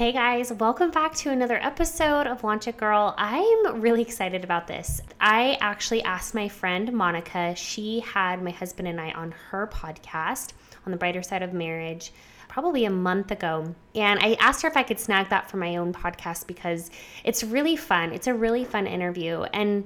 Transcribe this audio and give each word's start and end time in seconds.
Hey 0.00 0.12
guys, 0.12 0.50
welcome 0.50 0.90
back 0.90 1.14
to 1.16 1.30
another 1.30 1.58
episode 1.62 2.26
of 2.26 2.42
Launch 2.42 2.66
It 2.66 2.78
Girl. 2.78 3.14
I'm 3.18 3.82
really 3.82 4.00
excited 4.00 4.44
about 4.44 4.66
this. 4.66 5.02
I 5.20 5.58
actually 5.60 6.02
asked 6.04 6.34
my 6.34 6.48
friend 6.48 6.90
Monica, 6.90 7.54
she 7.54 8.00
had 8.00 8.42
my 8.42 8.50
husband 8.50 8.88
and 8.88 8.98
I 8.98 9.10
on 9.10 9.32
her 9.50 9.66
podcast 9.66 10.54
on 10.86 10.92
the 10.92 10.96
brighter 10.96 11.22
side 11.22 11.42
of 11.42 11.52
marriage 11.52 12.14
probably 12.48 12.86
a 12.86 12.90
month 12.90 13.30
ago. 13.30 13.74
And 13.94 14.18
I 14.20 14.38
asked 14.40 14.62
her 14.62 14.68
if 14.70 14.76
I 14.78 14.84
could 14.84 14.98
snag 14.98 15.28
that 15.28 15.50
for 15.50 15.58
my 15.58 15.76
own 15.76 15.92
podcast 15.92 16.46
because 16.46 16.90
it's 17.22 17.44
really 17.44 17.76
fun. 17.76 18.14
It's 18.14 18.26
a 18.26 18.32
really 18.32 18.64
fun 18.64 18.86
interview. 18.86 19.42
And 19.52 19.84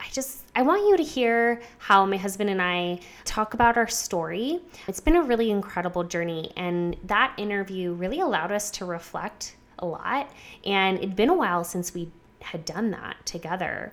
I 0.00 0.08
just 0.12 0.44
I 0.54 0.62
want 0.62 0.88
you 0.88 0.96
to 0.96 1.02
hear 1.02 1.60
how 1.78 2.06
my 2.06 2.16
husband 2.16 2.50
and 2.50 2.62
I 2.62 3.00
talk 3.24 3.54
about 3.54 3.76
our 3.76 3.88
story. 3.88 4.60
It's 4.88 5.00
been 5.00 5.16
a 5.16 5.22
really 5.22 5.50
incredible 5.50 6.04
journey 6.04 6.52
and 6.56 6.96
that 7.04 7.34
interview 7.36 7.92
really 7.92 8.20
allowed 8.20 8.52
us 8.52 8.70
to 8.72 8.84
reflect 8.84 9.56
a 9.78 9.86
lot 9.86 10.30
and 10.64 10.98
it'd 10.98 11.16
been 11.16 11.28
a 11.28 11.34
while 11.34 11.64
since 11.64 11.92
we 11.92 12.10
had 12.40 12.64
done 12.64 12.90
that 12.92 13.16
together. 13.26 13.92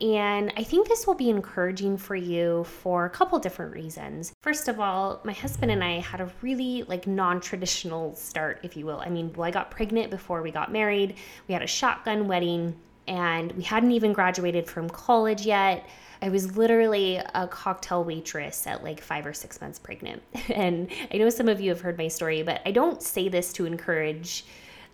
And 0.00 0.52
I 0.56 0.62
think 0.62 0.86
this 0.86 1.08
will 1.08 1.14
be 1.14 1.28
encouraging 1.28 1.96
for 1.96 2.14
you 2.14 2.62
for 2.62 3.04
a 3.04 3.10
couple 3.10 3.36
different 3.40 3.74
reasons. 3.74 4.32
First 4.42 4.68
of 4.68 4.78
all, 4.78 5.20
my 5.24 5.32
husband 5.32 5.72
and 5.72 5.82
I 5.82 5.98
had 5.98 6.20
a 6.20 6.30
really 6.40 6.84
like 6.84 7.08
non-traditional 7.08 8.14
start, 8.14 8.60
if 8.62 8.76
you 8.76 8.86
will. 8.86 9.00
I 9.00 9.08
mean, 9.08 9.32
well, 9.32 9.48
I 9.48 9.50
got 9.50 9.72
pregnant 9.72 10.10
before 10.10 10.40
we 10.40 10.52
got 10.52 10.70
married. 10.70 11.16
We 11.48 11.52
had 11.52 11.62
a 11.62 11.66
shotgun 11.66 12.28
wedding 12.28 12.76
and 13.08 13.50
we 13.52 13.62
hadn't 13.62 13.90
even 13.92 14.12
graduated 14.12 14.68
from 14.68 14.88
college 14.88 15.44
yet. 15.44 15.88
I 16.20 16.28
was 16.28 16.56
literally 16.56 17.16
a 17.16 17.48
cocktail 17.48 18.04
waitress 18.04 18.66
at 18.66 18.84
like 18.84 19.00
five 19.00 19.24
or 19.24 19.32
six 19.32 19.60
months 19.60 19.78
pregnant. 19.78 20.22
And 20.54 20.88
I 21.12 21.16
know 21.16 21.30
some 21.30 21.48
of 21.48 21.60
you 21.60 21.70
have 21.70 21.80
heard 21.80 21.96
my 21.96 22.08
story, 22.08 22.42
but 22.42 22.60
I 22.66 22.70
don't 22.70 23.02
say 23.02 23.28
this 23.28 23.52
to 23.54 23.64
encourage 23.64 24.44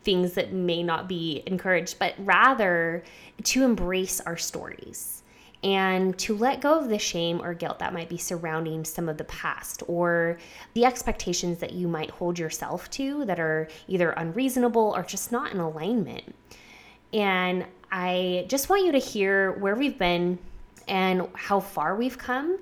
things 0.02 0.34
that 0.34 0.52
may 0.52 0.82
not 0.82 1.08
be 1.08 1.42
encouraged, 1.46 1.98
but 1.98 2.14
rather 2.18 3.02
to 3.42 3.64
embrace 3.64 4.20
our 4.20 4.36
stories 4.36 5.22
and 5.64 6.16
to 6.18 6.36
let 6.36 6.60
go 6.60 6.78
of 6.78 6.90
the 6.90 6.98
shame 6.98 7.40
or 7.42 7.54
guilt 7.54 7.78
that 7.78 7.94
might 7.94 8.10
be 8.10 8.18
surrounding 8.18 8.84
some 8.84 9.08
of 9.08 9.16
the 9.16 9.24
past 9.24 9.82
or 9.88 10.38
the 10.74 10.84
expectations 10.84 11.58
that 11.58 11.72
you 11.72 11.88
might 11.88 12.10
hold 12.10 12.38
yourself 12.38 12.90
to 12.90 13.24
that 13.24 13.40
are 13.40 13.66
either 13.88 14.10
unreasonable 14.10 14.92
or 14.94 15.02
just 15.02 15.32
not 15.32 15.52
in 15.52 15.58
alignment. 15.58 16.34
And 17.14 17.64
I 17.96 18.44
just 18.48 18.68
want 18.68 18.84
you 18.84 18.90
to 18.90 18.98
hear 18.98 19.52
where 19.52 19.76
we've 19.76 19.96
been 19.96 20.40
and 20.88 21.28
how 21.34 21.60
far 21.60 21.94
we've 21.94 22.18
come. 22.18 22.58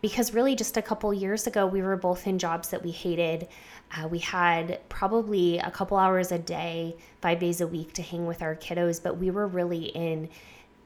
Because 0.00 0.32
really, 0.32 0.54
just 0.54 0.76
a 0.76 0.82
couple 0.82 1.12
years 1.12 1.48
ago, 1.48 1.66
we 1.66 1.82
were 1.82 1.96
both 1.96 2.28
in 2.28 2.38
jobs 2.38 2.68
that 2.68 2.84
we 2.84 2.92
hated. 2.92 3.48
Uh, 3.96 4.06
we 4.06 4.20
had 4.20 4.78
probably 4.88 5.58
a 5.58 5.72
couple 5.72 5.96
hours 5.96 6.30
a 6.30 6.38
day, 6.38 6.94
five 7.20 7.40
days 7.40 7.60
a 7.60 7.66
week 7.66 7.94
to 7.94 8.02
hang 8.02 8.26
with 8.26 8.42
our 8.42 8.54
kiddos, 8.54 9.02
but 9.02 9.18
we 9.18 9.32
were 9.32 9.48
really 9.48 9.86
in 9.86 10.28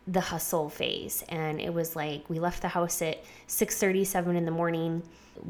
the 0.06 0.20
hustle 0.20 0.68
phase. 0.68 1.24
And 1.28 1.60
it 1.60 1.72
was 1.72 1.96
like 1.96 2.28
we 2.28 2.38
left 2.38 2.62
the 2.62 2.68
house 2.68 3.02
at 3.02 3.22
6:37 3.46 4.36
in 4.36 4.44
the 4.44 4.50
morning 4.50 5.02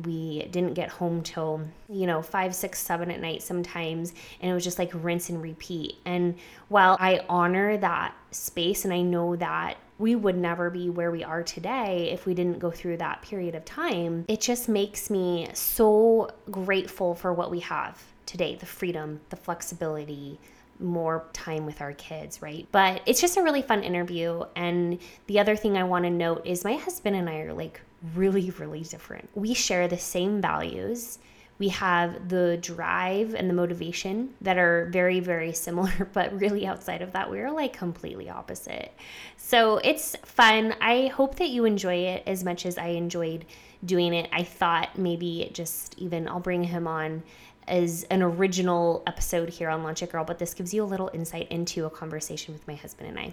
we 0.04 0.46
didn't 0.50 0.74
get 0.74 0.88
home 0.88 1.22
till 1.22 1.60
you 1.88 2.06
know 2.06 2.22
five 2.22 2.54
six 2.54 2.78
seven 2.78 3.10
at 3.10 3.20
night 3.20 3.42
sometimes 3.42 4.12
and 4.40 4.50
it 4.50 4.54
was 4.54 4.64
just 4.64 4.78
like 4.78 4.90
rinse 4.94 5.28
and 5.28 5.42
repeat 5.42 5.96
and 6.04 6.34
while 6.68 6.96
i 7.00 7.24
honor 7.28 7.76
that 7.76 8.14
space 8.30 8.84
and 8.84 8.94
i 8.94 9.00
know 9.00 9.36
that 9.36 9.76
we 9.98 10.14
would 10.14 10.36
never 10.36 10.70
be 10.70 10.88
where 10.88 11.10
we 11.10 11.22
are 11.22 11.42
today 11.42 12.10
if 12.10 12.24
we 12.24 12.34
didn't 12.34 12.58
go 12.58 12.70
through 12.70 12.96
that 12.96 13.20
period 13.22 13.54
of 13.54 13.64
time 13.64 14.24
it 14.28 14.40
just 14.40 14.68
makes 14.68 15.10
me 15.10 15.48
so 15.54 16.30
grateful 16.50 17.14
for 17.14 17.32
what 17.32 17.50
we 17.50 17.60
have 17.60 18.00
today 18.26 18.54
the 18.56 18.66
freedom 18.66 19.20
the 19.30 19.36
flexibility 19.36 20.38
more 20.80 21.26
time 21.32 21.66
with 21.66 21.80
our 21.80 21.92
kids, 21.92 22.42
right? 22.42 22.66
But 22.72 23.02
it's 23.06 23.20
just 23.20 23.36
a 23.36 23.42
really 23.42 23.62
fun 23.62 23.82
interview. 23.82 24.42
And 24.56 24.98
the 25.26 25.38
other 25.38 25.56
thing 25.56 25.76
I 25.76 25.84
want 25.84 26.04
to 26.04 26.10
note 26.10 26.46
is 26.46 26.64
my 26.64 26.74
husband 26.74 27.16
and 27.16 27.28
I 27.28 27.40
are 27.40 27.52
like 27.52 27.80
really, 28.14 28.50
really 28.50 28.80
different. 28.80 29.28
We 29.34 29.54
share 29.54 29.88
the 29.88 29.98
same 29.98 30.40
values. 30.40 31.18
We 31.58 31.68
have 31.68 32.30
the 32.30 32.56
drive 32.56 33.34
and 33.34 33.48
the 33.48 33.54
motivation 33.54 34.34
that 34.40 34.56
are 34.56 34.88
very, 34.90 35.20
very 35.20 35.52
similar, 35.52 36.08
but 36.12 36.38
really 36.40 36.66
outside 36.66 37.02
of 37.02 37.12
that, 37.12 37.30
we're 37.30 37.50
like 37.50 37.74
completely 37.74 38.30
opposite. 38.30 38.92
So 39.36 39.76
it's 39.78 40.16
fun. 40.24 40.74
I 40.80 41.08
hope 41.08 41.36
that 41.36 41.50
you 41.50 41.66
enjoy 41.66 41.96
it 41.96 42.22
as 42.26 42.44
much 42.44 42.64
as 42.64 42.78
I 42.78 42.88
enjoyed 42.88 43.44
doing 43.84 44.14
it. 44.14 44.28
I 44.32 44.42
thought 44.42 44.98
maybe 44.98 45.50
just 45.52 45.94
even 45.98 46.28
I'll 46.28 46.40
bring 46.40 46.64
him 46.64 46.86
on 46.86 47.22
as 47.70 48.02
an 48.10 48.20
original 48.20 49.02
episode 49.06 49.48
here 49.48 49.70
on 49.70 49.82
Launch 49.82 50.02
It 50.02 50.10
Girl, 50.10 50.24
but 50.24 50.38
this 50.38 50.52
gives 50.52 50.74
you 50.74 50.82
a 50.82 50.84
little 50.84 51.10
insight 51.14 51.48
into 51.50 51.86
a 51.86 51.90
conversation 51.90 52.52
with 52.52 52.66
my 52.66 52.74
husband 52.74 53.08
and 53.08 53.18
I. 53.18 53.32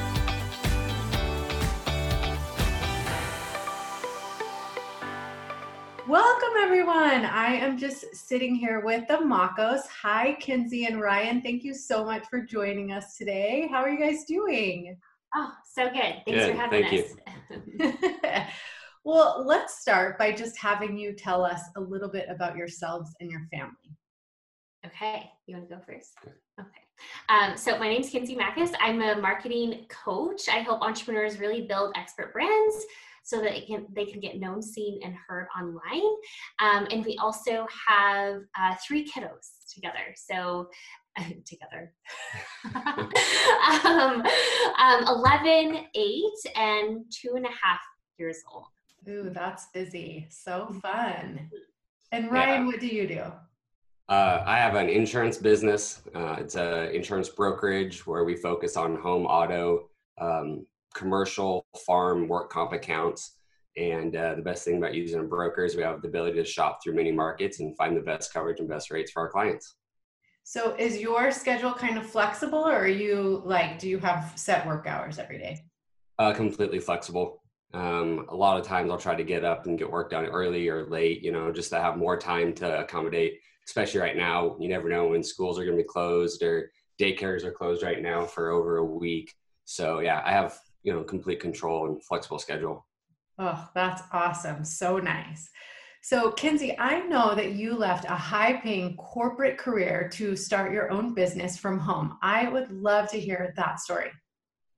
Everyone. 7.11 7.29
I 7.29 7.55
am 7.55 7.77
just 7.77 8.15
sitting 8.15 8.55
here 8.55 8.79
with 8.79 9.05
the 9.07 9.15
Makos. 9.15 9.81
Hi, 10.01 10.37
Kinsey 10.39 10.85
and 10.85 11.01
Ryan. 11.01 11.41
Thank 11.41 11.63
you 11.63 11.73
so 11.73 12.05
much 12.05 12.23
for 12.29 12.41
joining 12.41 12.93
us 12.93 13.17
today. 13.17 13.67
How 13.69 13.81
are 13.81 13.89
you 13.89 13.99
guys 13.99 14.23
doing? 14.23 14.97
Oh, 15.35 15.51
so 15.73 15.89
good. 15.89 16.21
Thanks 16.25 16.25
good. 16.25 16.51
for 16.51 16.57
having 16.57 16.85
Thank 16.85 17.05
us. 18.31 18.45
well, 19.03 19.43
let's 19.45 19.81
start 19.81 20.17
by 20.17 20.31
just 20.31 20.57
having 20.57 20.97
you 20.97 21.11
tell 21.13 21.43
us 21.43 21.61
a 21.75 21.81
little 21.81 22.09
bit 22.09 22.27
about 22.29 22.55
yourselves 22.55 23.13
and 23.19 23.29
your 23.29 23.45
family. 23.51 23.75
Okay, 24.85 25.29
you 25.47 25.57
want 25.57 25.67
to 25.69 25.75
go 25.75 25.81
first? 25.85 26.13
Okay. 26.59 26.69
Um, 27.27 27.57
so 27.57 27.77
my 27.77 27.89
name 27.89 28.01
is 28.01 28.09
Kinsey 28.09 28.35
Mackis. 28.35 28.71
I'm 28.79 29.01
a 29.01 29.19
marketing 29.19 29.85
coach. 29.89 30.47
I 30.47 30.59
help 30.59 30.81
entrepreneurs 30.81 31.39
really 31.39 31.67
build 31.67 31.93
expert 31.97 32.31
brands 32.31 32.85
so 33.23 33.41
that 33.41 33.65
can, 33.67 33.85
they 33.95 34.05
can 34.05 34.19
get 34.19 34.39
known, 34.39 34.61
seen, 34.61 34.99
and 35.03 35.13
heard 35.27 35.47
online. 35.57 36.11
Um, 36.59 36.87
and 36.91 37.05
we 37.05 37.17
also 37.21 37.67
have 37.87 38.41
uh, 38.59 38.75
three 38.85 39.07
kiddos 39.07 39.71
together. 39.73 40.13
So 40.15 40.69
together. 41.45 41.93
um, 43.85 44.23
um, 44.79 45.03
11, 45.07 45.85
8, 45.93 46.23
and 46.55 47.05
two 47.11 47.33
and 47.35 47.45
a 47.45 47.49
half 47.49 47.79
years 48.17 48.37
old. 48.51 48.65
Ooh, 49.09 49.29
that's 49.29 49.67
busy. 49.73 50.27
So 50.29 50.73
fun. 50.81 51.49
And 52.11 52.31
Ryan, 52.31 52.61
yeah. 52.61 52.67
what 52.67 52.79
do 52.79 52.87
you 52.87 53.07
do? 53.07 53.23
Uh, 54.09 54.43
I 54.45 54.57
have 54.57 54.75
an 54.75 54.89
insurance 54.89 55.37
business. 55.37 56.01
Uh, 56.13 56.35
it's 56.39 56.55
an 56.55 56.89
insurance 56.89 57.29
brokerage 57.29 58.05
where 58.05 58.23
we 58.23 58.35
focus 58.35 58.75
on 58.75 58.97
home, 58.97 59.25
auto, 59.25 59.89
um, 60.19 60.65
commercial, 60.93 61.65
farm, 61.85 62.27
work 62.27 62.49
comp 62.49 62.73
accounts. 62.73 63.37
And 63.77 64.15
uh, 64.15 64.35
the 64.35 64.41
best 64.41 64.65
thing 64.65 64.77
about 64.77 64.93
using 64.93 65.19
a 65.19 65.23
broker 65.23 65.63
is 65.63 65.75
we 65.75 65.83
have 65.83 66.01
the 66.01 66.09
ability 66.09 66.37
to 66.37 66.45
shop 66.45 66.79
through 66.83 66.95
many 66.95 67.11
markets 67.11 67.59
and 67.59 67.75
find 67.77 67.95
the 67.95 68.01
best 68.01 68.33
coverage 68.33 68.59
and 68.59 68.67
best 68.67 68.91
rates 68.91 69.11
for 69.11 69.21
our 69.21 69.29
clients. 69.29 69.75
So, 70.43 70.75
is 70.75 70.97
your 70.97 71.31
schedule 71.31 71.73
kind 71.73 71.97
of 71.97 72.05
flexible, 72.05 72.59
or 72.59 72.75
are 72.75 72.87
you 72.87 73.41
like, 73.45 73.79
do 73.79 73.87
you 73.87 73.99
have 73.99 74.33
set 74.35 74.65
work 74.65 74.87
hours 74.87 75.19
every 75.19 75.37
day? 75.37 75.63
Uh, 76.19 76.33
completely 76.33 76.79
flexible. 76.79 77.41
Um, 77.73 78.25
a 78.29 78.35
lot 78.35 78.59
of 78.59 78.65
times 78.65 78.91
I'll 78.91 78.97
try 78.97 79.15
to 79.15 79.23
get 79.23 79.45
up 79.45 79.65
and 79.65 79.77
get 79.77 79.89
work 79.89 80.09
done 80.09 80.25
early 80.25 80.67
or 80.67 80.85
late, 80.87 81.23
you 81.23 81.31
know, 81.31 81.51
just 81.51 81.69
to 81.69 81.79
have 81.79 81.95
more 81.95 82.17
time 82.17 82.53
to 82.55 82.79
accommodate, 82.79 83.39
especially 83.65 84.01
right 84.01 84.17
now. 84.17 84.57
You 84.59 84.67
never 84.67 84.89
know 84.89 85.07
when 85.07 85.23
schools 85.23 85.57
are 85.57 85.63
going 85.63 85.77
to 85.77 85.83
be 85.83 85.87
closed 85.87 86.43
or 86.43 86.71
daycares 86.99 87.43
are 87.43 87.51
closed 87.51 87.83
right 87.83 88.01
now 88.01 88.25
for 88.25 88.49
over 88.49 88.77
a 88.77 88.85
week. 88.85 89.33
So, 89.65 89.99
yeah, 89.99 90.21
I 90.25 90.31
have 90.31 90.59
you 90.83 90.93
know 90.93 91.03
complete 91.03 91.39
control 91.39 91.87
and 91.87 92.03
flexible 92.03 92.39
schedule. 92.39 92.85
Oh 93.39 93.69
that's 93.73 94.01
awesome. 94.11 94.63
So 94.65 94.97
nice. 94.97 95.49
So 96.03 96.31
kinsey 96.31 96.75
i 96.79 96.99
know 97.01 97.35
that 97.35 97.51
you 97.53 97.75
left 97.75 98.05
a 98.05 98.15
high 98.15 98.53
paying 98.53 98.95
corporate 98.97 99.57
career 99.57 100.09
to 100.13 100.35
start 100.35 100.73
your 100.73 100.91
own 100.91 101.13
business 101.13 101.57
from 101.57 101.77
home. 101.79 102.17
I 102.21 102.49
would 102.49 102.71
love 102.71 103.09
to 103.11 103.19
hear 103.19 103.53
that 103.55 103.79
story. 103.79 104.11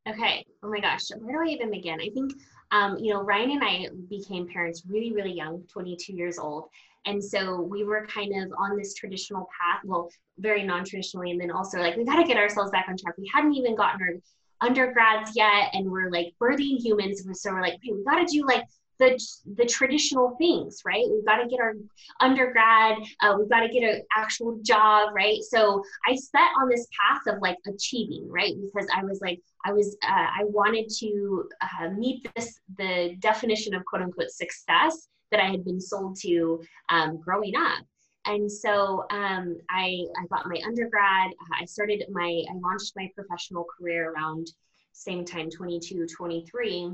Okay. 0.07 0.45
Oh 0.61 0.69
my 0.69 0.81
gosh. 0.81 1.03
Where 1.17 1.43
do 1.43 1.49
i 1.49 1.53
even 1.53 1.71
begin? 1.71 2.01
I 2.01 2.09
think 2.13 2.33
um, 2.71 2.97
you 2.97 3.13
know 3.13 3.21
ryan 3.21 3.51
and 3.51 3.63
i 3.63 3.87
became 4.09 4.47
parents 4.47 4.83
really 4.87 5.13
really 5.13 5.31
young 5.31 5.63
22 5.71 6.13
years 6.13 6.37
old. 6.37 6.65
And 7.05 7.21
so 7.21 7.59
we 7.59 7.83
were 7.83 8.07
kind 8.07 8.31
of 8.41 8.51
on 8.57 8.77
this 8.77 8.93
traditional 8.93 9.47
path 9.59 9.81
well 9.85 10.09
very 10.39 10.63
non-traditionally 10.63 11.31
and 11.31 11.39
then 11.39 11.51
also 11.51 11.79
like 11.79 11.95
we 11.95 12.05
got 12.05 12.15
to 12.15 12.27
get 12.27 12.37
ourselves 12.37 12.71
back 12.71 12.85
on 12.89 12.97
track. 12.97 13.15
We 13.17 13.29
hadn't 13.33 13.55
even 13.55 13.75
gotten 13.75 14.01
our 14.01 14.13
undergrads 14.61 15.31
yet 15.35 15.69
and 15.73 15.89
we're 15.89 16.09
like 16.09 16.33
birthing 16.41 16.77
humans. 16.77 17.23
So 17.41 17.51
we're 17.51 17.61
like 17.61 17.79
hey, 17.81 17.91
we 17.93 18.03
got 18.03 18.25
to 18.25 18.25
do 18.25 18.45
like 18.45 18.63
the 18.99 19.19
the 19.55 19.65
traditional 19.65 20.35
things 20.37 20.81
right? 20.85 21.05
We've 21.09 21.25
got 21.25 21.37
to 21.37 21.47
get 21.47 21.59
our 21.59 21.73
undergrad 22.19 22.97
uh, 23.21 23.35
we've 23.37 23.49
got 23.49 23.61
to 23.61 23.69
get 23.69 23.83
an 23.83 24.03
actual 24.15 24.59
job 24.63 25.13
right? 25.15 25.41
So 25.41 25.83
i 26.07 26.15
set 26.15 26.49
on 26.59 26.69
this 26.69 26.87
path 26.97 27.33
of 27.33 27.41
like 27.41 27.57
achieving 27.67 28.27
right? 28.29 28.53
Because 28.61 28.87
i 28.95 29.03
was 29.03 29.19
like 29.21 29.39
i 29.65 29.73
was 29.73 29.97
uh, 30.03 30.27
i 30.39 30.43
wanted 30.43 30.89
to 30.99 31.49
uh, 31.61 31.89
meet 31.89 32.27
this 32.35 32.59
the 32.77 33.15
definition 33.19 33.73
of 33.73 33.83
quote 33.85 34.01
unquote 34.01 34.29
success 34.29 35.07
that 35.31 35.39
i 35.39 35.49
had 35.49 35.65
been 35.65 35.81
sold 35.81 36.15
to 36.21 36.61
um, 36.89 37.19
growing 37.19 37.55
up 37.55 37.83
and 38.25 38.51
so 38.51 39.05
um, 39.11 39.57
I, 39.69 40.05
I 40.17 40.25
got 40.29 40.47
my 40.47 40.61
undergrad 40.65 41.31
uh, 41.31 41.55
i 41.61 41.65
started 41.65 42.03
my 42.11 42.43
i 42.49 42.53
launched 42.55 42.93
my 42.95 43.09
professional 43.15 43.65
career 43.77 44.11
around 44.11 44.47
same 44.93 45.25
time 45.25 45.49
22 45.49 46.07
23 46.07 46.93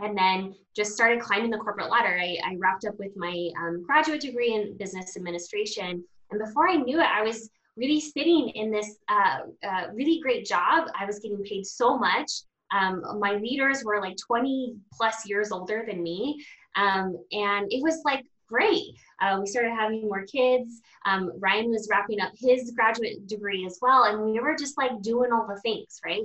and 0.00 0.16
then 0.16 0.54
just 0.74 0.92
started 0.92 1.20
climbing 1.20 1.50
the 1.50 1.58
corporate 1.58 1.90
ladder. 1.90 2.18
I, 2.20 2.38
I 2.44 2.56
wrapped 2.58 2.84
up 2.84 2.98
with 2.98 3.12
my 3.16 3.50
um, 3.60 3.84
graduate 3.84 4.20
degree 4.20 4.54
in 4.54 4.76
business 4.76 5.16
administration. 5.16 6.02
And 6.30 6.40
before 6.40 6.68
I 6.68 6.76
knew 6.76 7.00
it, 7.00 7.06
I 7.06 7.22
was 7.22 7.48
really 7.76 8.00
sitting 8.00 8.50
in 8.50 8.70
this 8.70 8.98
uh, 9.08 9.40
uh, 9.66 9.86
really 9.92 10.20
great 10.20 10.46
job. 10.46 10.88
I 10.98 11.04
was 11.06 11.20
getting 11.20 11.42
paid 11.44 11.66
so 11.66 11.96
much. 11.96 12.30
Um, 12.72 13.20
my 13.20 13.34
leaders 13.34 13.84
were 13.84 14.00
like 14.00 14.16
20 14.16 14.74
plus 14.92 15.26
years 15.28 15.52
older 15.52 15.84
than 15.86 16.02
me. 16.02 16.44
Um, 16.76 17.16
and 17.30 17.72
it 17.72 17.82
was 17.82 18.02
like 18.04 18.24
great. 18.48 18.94
Uh, 19.20 19.38
we 19.40 19.46
started 19.46 19.72
having 19.72 20.02
more 20.02 20.24
kids. 20.24 20.80
Um, 21.06 21.32
Ryan 21.38 21.70
was 21.70 21.88
wrapping 21.90 22.20
up 22.20 22.32
his 22.38 22.72
graduate 22.72 23.26
degree 23.26 23.66
as 23.66 23.78
well. 23.80 24.04
And 24.04 24.22
we 24.22 24.38
were 24.40 24.56
just 24.56 24.78
like 24.78 25.00
doing 25.02 25.32
all 25.32 25.46
the 25.46 25.60
things, 25.60 26.00
right? 26.04 26.24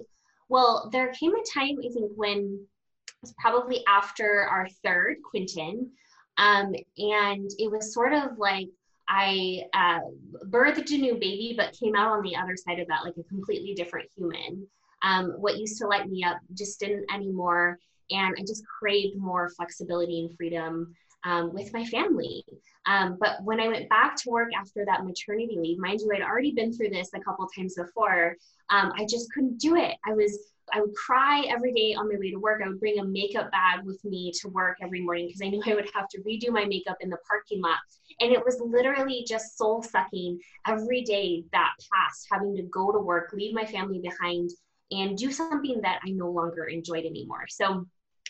Well, 0.50 0.90
there 0.92 1.14
came 1.14 1.34
a 1.36 1.44
time, 1.54 1.78
I 1.80 1.94
think, 1.94 2.12
when 2.16 2.60
it 3.08 3.16
was 3.22 3.34
probably 3.38 3.84
after 3.88 4.48
our 4.50 4.68
third, 4.84 5.18
Quentin. 5.24 5.92
Um, 6.38 6.74
and 6.98 7.50
it 7.60 7.70
was 7.70 7.94
sort 7.94 8.14
of 8.14 8.38
like 8.38 8.70
I 9.10 9.64
uh, 9.74 10.00
birthed 10.46 10.92
a 10.92 10.98
new 10.98 11.16
baby, 11.16 11.54
but 11.58 11.78
came 11.78 11.96
out 11.96 12.12
on 12.12 12.24
the 12.24 12.36
other 12.36 12.56
side 12.56 12.80
of 12.80 12.88
that 12.88 13.04
like 13.04 13.18
a 13.18 13.24
completely 13.24 13.74
different 13.74 14.10
human. 14.16 14.68
Um, 15.02 15.32
what 15.38 15.58
used 15.58 15.80
to 15.80 15.88
light 15.88 16.08
me 16.10 16.24
up 16.24 16.38
just 16.54 16.80
didn't 16.80 17.12
anymore. 17.14 17.80
And 18.12 18.36
I 18.38 18.42
just 18.42 18.64
craved 18.66 19.18
more 19.18 19.50
flexibility 19.50 20.22
and 20.22 20.36
freedom 20.36 20.96
um, 21.24 21.54
with 21.54 21.74
my 21.74 21.86
family. 21.86 22.46
Um, 22.86 23.18
but 23.20 23.44
when 23.44 23.60
I 23.60 23.68
went 23.68 23.90
back 23.90 24.16
to 24.18 24.30
work 24.30 24.50
after 24.60 24.86
that 24.86 25.06
maternity 25.06 25.58
leave, 25.60 25.80
mind 25.80 26.00
you, 26.02 26.12
I'd 26.14 26.22
already 26.22 26.52
been 26.52 26.74
through 26.74 26.90
this 26.90 27.10
a 27.14 27.20
couple 27.20 27.48
times 27.56 27.76
before. 27.76 28.36
Um, 28.70 28.92
I 28.98 29.06
just 29.06 29.32
couldn't 29.34 29.58
do 29.58 29.76
it. 29.76 29.96
I 30.08 30.14
was 30.14 30.52
I 30.74 30.82
would 30.82 30.96
cry 30.96 31.46
every 31.50 31.74
day 31.74 31.94
on 31.96 32.08
my 32.08 32.16
way 32.20 32.32
to 32.32 32.38
work. 32.38 32.62
I 32.64 32.68
would 32.68 32.80
bring 32.80 33.00
a 33.00 33.04
makeup 33.04 33.52
bag 33.52 33.86
with 33.86 34.04
me 34.04 34.32
to 34.42 34.50
work 34.50 34.78
every 34.82 35.02
morning 35.02 35.28
because 35.28 35.42
I 35.42 35.50
knew 35.50 35.64
I 35.66 35.76
would 35.76 35.90
have 35.94 36.08
to 36.10 36.22
redo 36.22 36.50
my 36.50 36.66
makeup 36.66 36.98
in 37.02 37.10
the 37.10 37.18
parking 37.28 37.62
lot. 37.62 37.78
And 38.20 38.32
it 38.32 38.44
was 38.44 38.60
literally 38.60 39.26
just 39.28 39.58
soul 39.58 39.82
sucking 39.82 40.40
every 40.68 41.02
day 41.04 41.44
that 41.52 41.74
passed, 41.92 42.28
having 42.32 42.56
to 42.56 42.64
go 42.64 42.92
to 42.92 43.00
work, 43.00 43.32
leave 43.34 43.54
my 43.54 43.66
family 43.66 44.00
behind, 44.00 44.52
and 44.92 45.18
do 45.18 45.32
something 45.32 45.80
that 45.82 46.02
I 46.06 46.12
no 46.12 46.30
longer 46.30 46.66
enjoyed 46.66 47.06
anymore. 47.06 47.46
So 47.50 47.86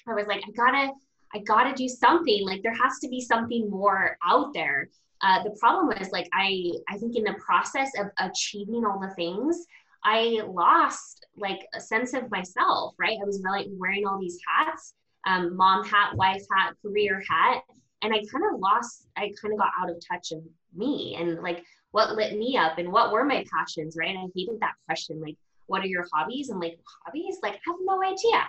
I 0.07 0.13
was 0.13 0.27
like, 0.27 0.43
I 0.47 0.51
gotta, 0.51 0.91
I 1.33 1.39
gotta 1.39 1.73
do 1.73 1.87
something. 1.87 2.45
Like 2.45 2.63
there 2.63 2.73
has 2.73 2.99
to 2.99 3.09
be 3.09 3.21
something 3.21 3.69
more 3.69 4.17
out 4.25 4.53
there. 4.53 4.89
Uh, 5.21 5.43
the 5.43 5.55
problem 5.59 5.87
was 5.87 6.09
like 6.11 6.29
I, 6.33 6.71
I 6.87 6.97
think 6.97 7.15
in 7.15 7.23
the 7.23 7.35
process 7.45 7.91
of 7.99 8.07
achieving 8.19 8.85
all 8.85 8.99
the 8.99 9.13
things, 9.15 9.65
I 10.03 10.41
lost 10.47 11.25
like 11.37 11.59
a 11.73 11.79
sense 11.79 12.13
of 12.13 12.31
myself, 12.31 12.95
right? 12.97 13.17
I 13.21 13.25
was 13.25 13.41
really 13.43 13.67
wearing 13.73 14.07
all 14.07 14.19
these 14.19 14.39
hats, 14.47 14.93
um, 15.27 15.55
mom 15.55 15.85
hat, 15.85 16.15
wife 16.15 16.43
hat, 16.55 16.75
career 16.81 17.21
hat. 17.29 17.63
And 18.01 18.13
I 18.13 18.17
kind 18.17 18.45
of 18.53 18.59
lost, 18.59 19.07
I 19.17 19.31
kind 19.41 19.53
of 19.53 19.59
got 19.59 19.71
out 19.79 19.89
of 19.89 19.97
touch 20.09 20.31
of 20.31 20.41
me 20.73 21.17
and 21.19 21.41
like 21.41 21.65
what 21.91 22.15
lit 22.15 22.37
me 22.37 22.55
up 22.55 22.77
and 22.77 22.91
what 22.91 23.11
were 23.11 23.25
my 23.25 23.45
passions, 23.51 23.97
right? 23.97 24.15
And 24.15 24.19
I 24.19 24.27
hated 24.33 24.59
that 24.61 24.75
question, 24.85 25.19
like, 25.21 25.35
what 25.67 25.81
are 25.81 25.87
your 25.87 26.05
hobbies? 26.13 26.49
I'm 26.49 26.59
like, 26.59 26.79
hobbies? 27.05 27.37
Like, 27.43 27.55
I 27.55 27.59
have 27.67 27.75
no 27.81 28.01
idea. 28.01 28.47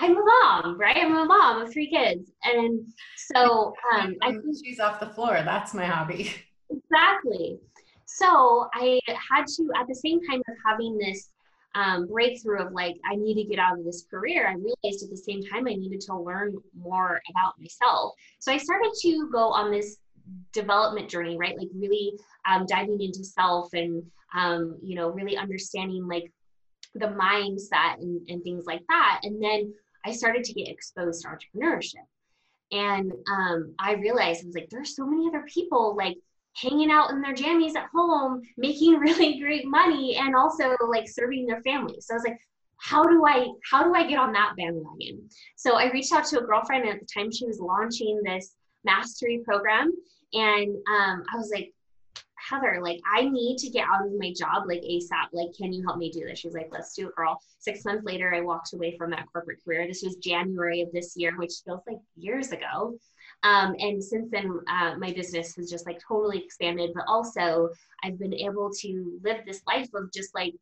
I'm 0.00 0.16
a 0.16 0.24
mom, 0.24 0.78
right? 0.78 0.96
I'm 0.96 1.16
a 1.16 1.24
mom 1.24 1.62
of 1.62 1.72
three 1.72 1.90
kids. 1.90 2.30
And 2.44 2.86
so 3.16 3.74
um, 3.94 4.14
I 4.22 4.30
think 4.30 4.56
she's 4.64 4.80
off 4.80 5.00
the 5.00 5.06
floor. 5.08 5.40
That's 5.44 5.74
my 5.74 5.86
hobby. 5.86 6.32
Exactly. 6.70 7.58
So 8.04 8.68
I 8.74 9.00
had 9.06 9.46
to, 9.56 9.70
at 9.78 9.86
the 9.88 9.94
same 9.94 10.20
time 10.26 10.40
of 10.48 10.54
having 10.64 10.98
this 10.98 11.30
um, 11.74 12.06
breakthrough 12.06 12.66
of 12.66 12.72
like, 12.72 12.96
I 13.10 13.16
need 13.16 13.42
to 13.42 13.48
get 13.48 13.58
out 13.58 13.78
of 13.78 13.84
this 13.84 14.04
career, 14.10 14.48
I 14.48 14.54
realized 14.54 15.04
at 15.04 15.10
the 15.10 15.16
same 15.16 15.42
time 15.42 15.66
I 15.66 15.74
needed 15.74 16.00
to 16.02 16.16
learn 16.16 16.56
more 16.76 17.20
about 17.30 17.54
myself. 17.60 18.14
So 18.38 18.52
I 18.52 18.56
started 18.56 18.92
to 19.02 19.28
go 19.32 19.48
on 19.48 19.70
this 19.70 19.98
development 20.52 21.08
journey, 21.08 21.36
right? 21.36 21.56
Like 21.56 21.68
really 21.74 22.12
um, 22.48 22.66
diving 22.66 23.00
into 23.00 23.24
self 23.24 23.72
and, 23.72 24.02
um, 24.36 24.78
you 24.82 24.94
know, 24.94 25.10
really 25.10 25.36
understanding 25.36 26.06
like 26.06 26.32
the 26.94 27.06
mindset 27.08 28.00
and, 28.00 28.20
and 28.28 28.42
things 28.42 28.64
like 28.66 28.82
that. 28.88 29.20
And 29.22 29.42
then 29.42 29.72
I 30.08 30.12
started 30.12 30.44
to 30.44 30.54
get 30.54 30.68
exposed 30.68 31.22
to 31.22 31.28
entrepreneurship. 31.28 32.06
And 32.72 33.12
um, 33.30 33.74
I 33.78 33.94
realized 33.94 34.42
I 34.42 34.46
was 34.46 34.54
like, 34.54 34.68
there's 34.70 34.96
so 34.96 35.06
many 35.06 35.28
other 35.28 35.44
people 35.52 35.94
like 35.96 36.16
hanging 36.56 36.90
out 36.90 37.10
in 37.10 37.20
their 37.20 37.34
jammies 37.34 37.76
at 37.76 37.88
home, 37.94 38.42
making 38.56 38.94
really 38.98 39.38
great 39.38 39.66
money, 39.66 40.16
and 40.16 40.34
also 40.34 40.76
like 40.88 41.08
serving 41.08 41.46
their 41.46 41.62
families. 41.62 42.06
So 42.06 42.14
I 42.14 42.16
was 42.16 42.24
like, 42.24 42.40
how 42.80 43.02
do 43.02 43.26
I 43.26 43.48
how 43.70 43.82
do 43.82 43.94
I 43.94 44.06
get 44.06 44.18
on 44.18 44.32
that 44.32 44.54
bandwagon? 44.56 45.28
So 45.56 45.76
I 45.76 45.90
reached 45.90 46.12
out 46.12 46.24
to 46.26 46.38
a 46.38 46.44
girlfriend 46.44 46.84
and 46.84 46.94
at 46.94 47.00
the 47.00 47.06
time 47.12 47.30
she 47.30 47.46
was 47.46 47.58
launching 47.58 48.20
this 48.24 48.54
mastery 48.84 49.42
program, 49.44 49.92
and 50.32 50.76
um, 50.88 51.22
I 51.32 51.36
was 51.36 51.50
like, 51.52 51.72
Heather, 52.48 52.80
like 52.82 53.00
I 53.12 53.28
need 53.28 53.58
to 53.58 53.70
get 53.70 53.86
out 53.86 54.06
of 54.06 54.12
my 54.18 54.32
job 54.32 54.64
like 54.66 54.80
ASAP. 54.82 55.28
Like, 55.32 55.54
can 55.56 55.72
you 55.72 55.82
help 55.84 55.98
me 55.98 56.10
do 56.10 56.24
this? 56.26 56.38
She's 56.38 56.54
like, 56.54 56.68
let's 56.70 56.94
do 56.94 57.08
it, 57.08 57.14
girl. 57.14 57.40
Six 57.58 57.84
months 57.84 58.04
later, 58.04 58.34
I 58.34 58.40
walked 58.40 58.72
away 58.72 58.96
from 58.96 59.10
that 59.10 59.26
corporate 59.32 59.62
career. 59.64 59.86
This 59.86 60.02
was 60.02 60.16
January 60.16 60.82
of 60.82 60.92
this 60.92 61.16
year, 61.16 61.36
which 61.36 61.52
feels 61.64 61.82
like 61.86 61.98
years 62.16 62.52
ago. 62.52 62.98
Um, 63.42 63.74
and 63.78 64.02
since 64.02 64.30
then, 64.30 64.58
uh, 64.68 64.96
my 64.98 65.12
business 65.12 65.54
has 65.56 65.70
just 65.70 65.86
like 65.86 66.00
totally 66.06 66.42
expanded, 66.42 66.90
but 66.94 67.04
also 67.06 67.68
I've 68.02 68.18
been 68.18 68.34
able 68.34 68.70
to 68.80 69.20
live 69.22 69.44
this 69.46 69.62
life 69.66 69.88
of 69.94 70.12
just 70.12 70.34
like 70.34 70.54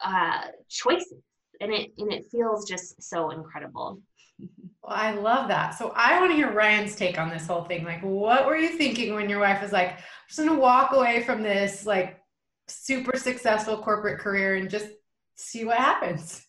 uh, 0.00 0.48
choices, 0.68 1.22
and 1.60 1.72
it 1.72 1.92
and 1.98 2.12
it 2.12 2.26
feels 2.30 2.68
just 2.68 3.02
so 3.02 3.30
incredible. 3.30 4.00
Well, 4.82 4.92
I 4.92 5.12
love 5.12 5.48
that. 5.48 5.70
So 5.78 5.92
I 5.94 6.18
want 6.18 6.32
to 6.32 6.36
hear 6.36 6.52
Ryan's 6.52 6.96
take 6.96 7.18
on 7.18 7.30
this 7.30 7.46
whole 7.46 7.64
thing. 7.64 7.84
Like, 7.84 8.02
what 8.02 8.46
were 8.46 8.56
you 8.56 8.70
thinking 8.70 9.14
when 9.14 9.28
your 9.28 9.40
wife 9.40 9.62
was 9.62 9.72
like, 9.72 9.92
"I'm 9.92 9.98
just 10.28 10.38
gonna 10.38 10.58
walk 10.58 10.92
away 10.92 11.22
from 11.22 11.42
this 11.42 11.86
like 11.86 12.18
super 12.68 13.16
successful 13.16 13.78
corporate 13.78 14.18
career 14.18 14.56
and 14.56 14.70
just 14.70 14.88
see 15.36 15.64
what 15.64 15.78
happens?" 15.78 16.46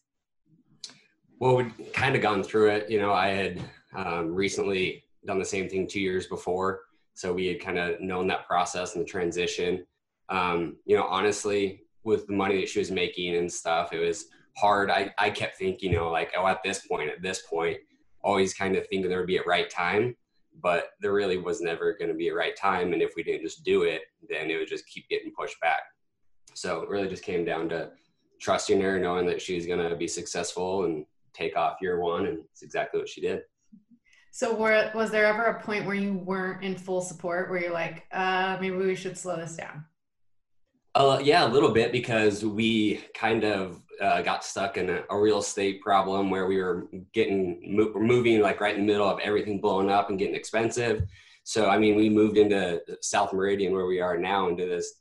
Well, 1.40 1.56
we'd 1.58 1.94
kind 1.94 2.16
of 2.16 2.22
gone 2.22 2.44
through 2.44 2.70
it. 2.70 2.90
You 2.90 3.00
know, 3.00 3.12
I 3.14 3.30
had 3.30 3.62
um, 3.96 4.34
recently 4.34 5.04
done 5.26 5.40
the 5.40 5.46
same 5.46 5.68
thing 5.70 5.88
two 5.88 6.00
years 6.00 6.28
before. 6.28 6.82
So 7.14 7.34
we 7.34 7.48
had 7.48 7.60
kind 7.60 7.78
of 7.78 8.00
known 8.00 8.28
that 8.28 8.48
process 8.48 8.96
and 8.96 9.04
the 9.04 9.10
transition. 9.10 9.86
Um, 10.30 10.78
you 10.86 10.96
know, 10.96 11.04
honestly, 11.04 11.84
with 12.04 12.28
the 12.28 12.34
money 12.34 12.60
that 12.60 12.70
she 12.70 12.80
was 12.80 12.92
making 12.92 13.36
and 13.36 13.52
stuff, 13.52 13.94
it 13.94 14.00
was 14.00 14.26
hard. 14.58 14.90
I, 14.90 15.14
I 15.18 15.30
kept 15.30 15.58
thinking, 15.58 15.92
you 15.92 15.98
know, 15.98 16.10
like, 16.10 16.32
oh, 16.38 16.48
at 16.48 16.64
this 16.64 16.86
point, 16.88 17.10
at 17.10 17.22
this 17.22 17.44
point, 17.50 17.78
always 18.24 18.54
kind 18.54 18.76
of 18.76 18.88
thinking 18.88 19.10
there 19.10 19.20
would 19.20 19.28
be 19.28 19.38
a 19.38 19.44
right 19.44 19.70
time, 19.70 20.16
but 20.62 20.90
there 21.02 21.14
really 21.14 21.38
was 21.38 21.62
never 21.62 21.94
going 21.98 22.10
to 22.10 22.18
be 22.18 22.30
a 22.30 22.36
right 22.36 22.56
time. 22.56 22.94
And 22.94 23.02
if 23.02 23.14
we 23.16 23.24
didn't 23.24 23.44
just 23.44 23.64
do 23.64 23.84
it, 23.84 24.02
then 24.30 24.52
it 24.52 24.58
would 24.58 24.68
just 24.68 24.88
keep 24.88 25.08
getting 25.10 25.32
pushed 25.38 25.60
back. 25.62 25.82
So 26.54 26.82
it 26.82 26.90
really 26.90 27.08
just 27.08 27.24
came 27.24 27.46
down 27.46 27.70
to 27.70 27.92
trusting 28.40 28.82
her, 28.82 29.00
knowing 29.00 29.26
that 29.28 29.42
she's 29.42 29.66
going 29.66 29.88
to 29.88 29.96
be 29.96 30.08
successful 30.08 30.86
and 30.86 31.06
take 31.34 31.56
off 31.56 31.78
year 31.82 32.00
one. 32.00 32.26
And 32.26 32.40
it's 32.52 32.62
exactly 32.62 33.00
what 33.00 33.10
she 33.10 33.22
did. 33.22 33.42
So 34.32 34.56
were, 34.56 34.92
was 34.96 35.12
there 35.12 35.26
ever 35.26 35.46
a 35.46 35.62
point 35.62 35.86
where 35.86 35.96
you 35.96 36.14
weren't 36.14 36.64
in 36.64 36.78
full 36.78 37.02
support 37.02 37.50
where 37.50 37.60
you're 37.60 37.74
like, 37.74 38.06
uh, 38.12 38.58
maybe 38.62 38.76
we 38.76 38.96
should 38.96 39.18
slow 39.18 39.36
this 39.36 39.56
down? 39.56 39.86
Uh, 40.94 41.20
yeah, 41.24 41.46
a 41.46 41.48
little 41.48 41.72
bit 41.72 41.92
because 41.92 42.44
we 42.44 43.02
kind 43.14 43.46
of 43.46 43.82
uh, 44.02 44.22
got 44.22 44.44
stuck 44.44 44.78
in 44.78 44.90
a, 44.90 45.04
a, 45.10 45.18
real 45.18 45.40
estate 45.40 45.80
problem 45.80 46.30
where 46.30 46.48
we 46.48 46.58
were 46.58 46.88
getting 47.14 47.76
mo- 47.76 47.94
moving 47.96 48.42
like 48.42 48.60
right 48.60 48.76
in 48.76 48.82
the 48.82 48.92
middle 48.92 49.08
of 49.08 49.20
everything 49.20 49.62
blowing 49.62 49.90
up 49.90 50.10
and 50.10 50.20
getting 50.20 50.36
expensive. 50.36 51.04
So 51.44 51.70
I 51.70 51.78
mean, 51.78 51.96
we 51.96 52.10
moved 52.10 52.38
into 52.38 52.82
South 53.02 53.32
Meridian 53.32 53.74
where 53.74 53.86
we 53.86 54.02
are 54.02 54.18
now 54.18 54.50
into 54.50 54.66
this 54.66 54.96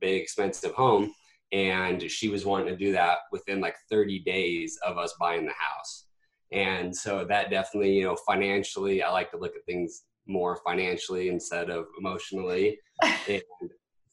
big 0.00 0.22
expensive 0.22 0.72
home, 0.72 1.12
and 1.52 2.10
she 2.10 2.28
was 2.28 2.46
wanting 2.46 2.68
to 2.68 2.76
do 2.76 2.92
that 2.92 3.18
within 3.30 3.60
like 3.60 3.76
30 3.90 4.20
days 4.20 4.78
of 4.86 4.96
us 4.96 5.14
buying 5.20 5.44
the 5.44 5.52
house 5.52 6.04
and 6.52 6.94
so 6.94 7.24
that 7.24 7.50
definitely 7.50 7.92
you 7.92 8.04
know 8.04 8.16
financially 8.26 9.02
i 9.02 9.10
like 9.10 9.30
to 9.30 9.36
look 9.36 9.54
at 9.56 9.64
things 9.66 10.04
more 10.26 10.56
financially 10.64 11.28
instead 11.28 11.68
of 11.68 11.86
emotionally 11.98 12.78
and 13.28 13.42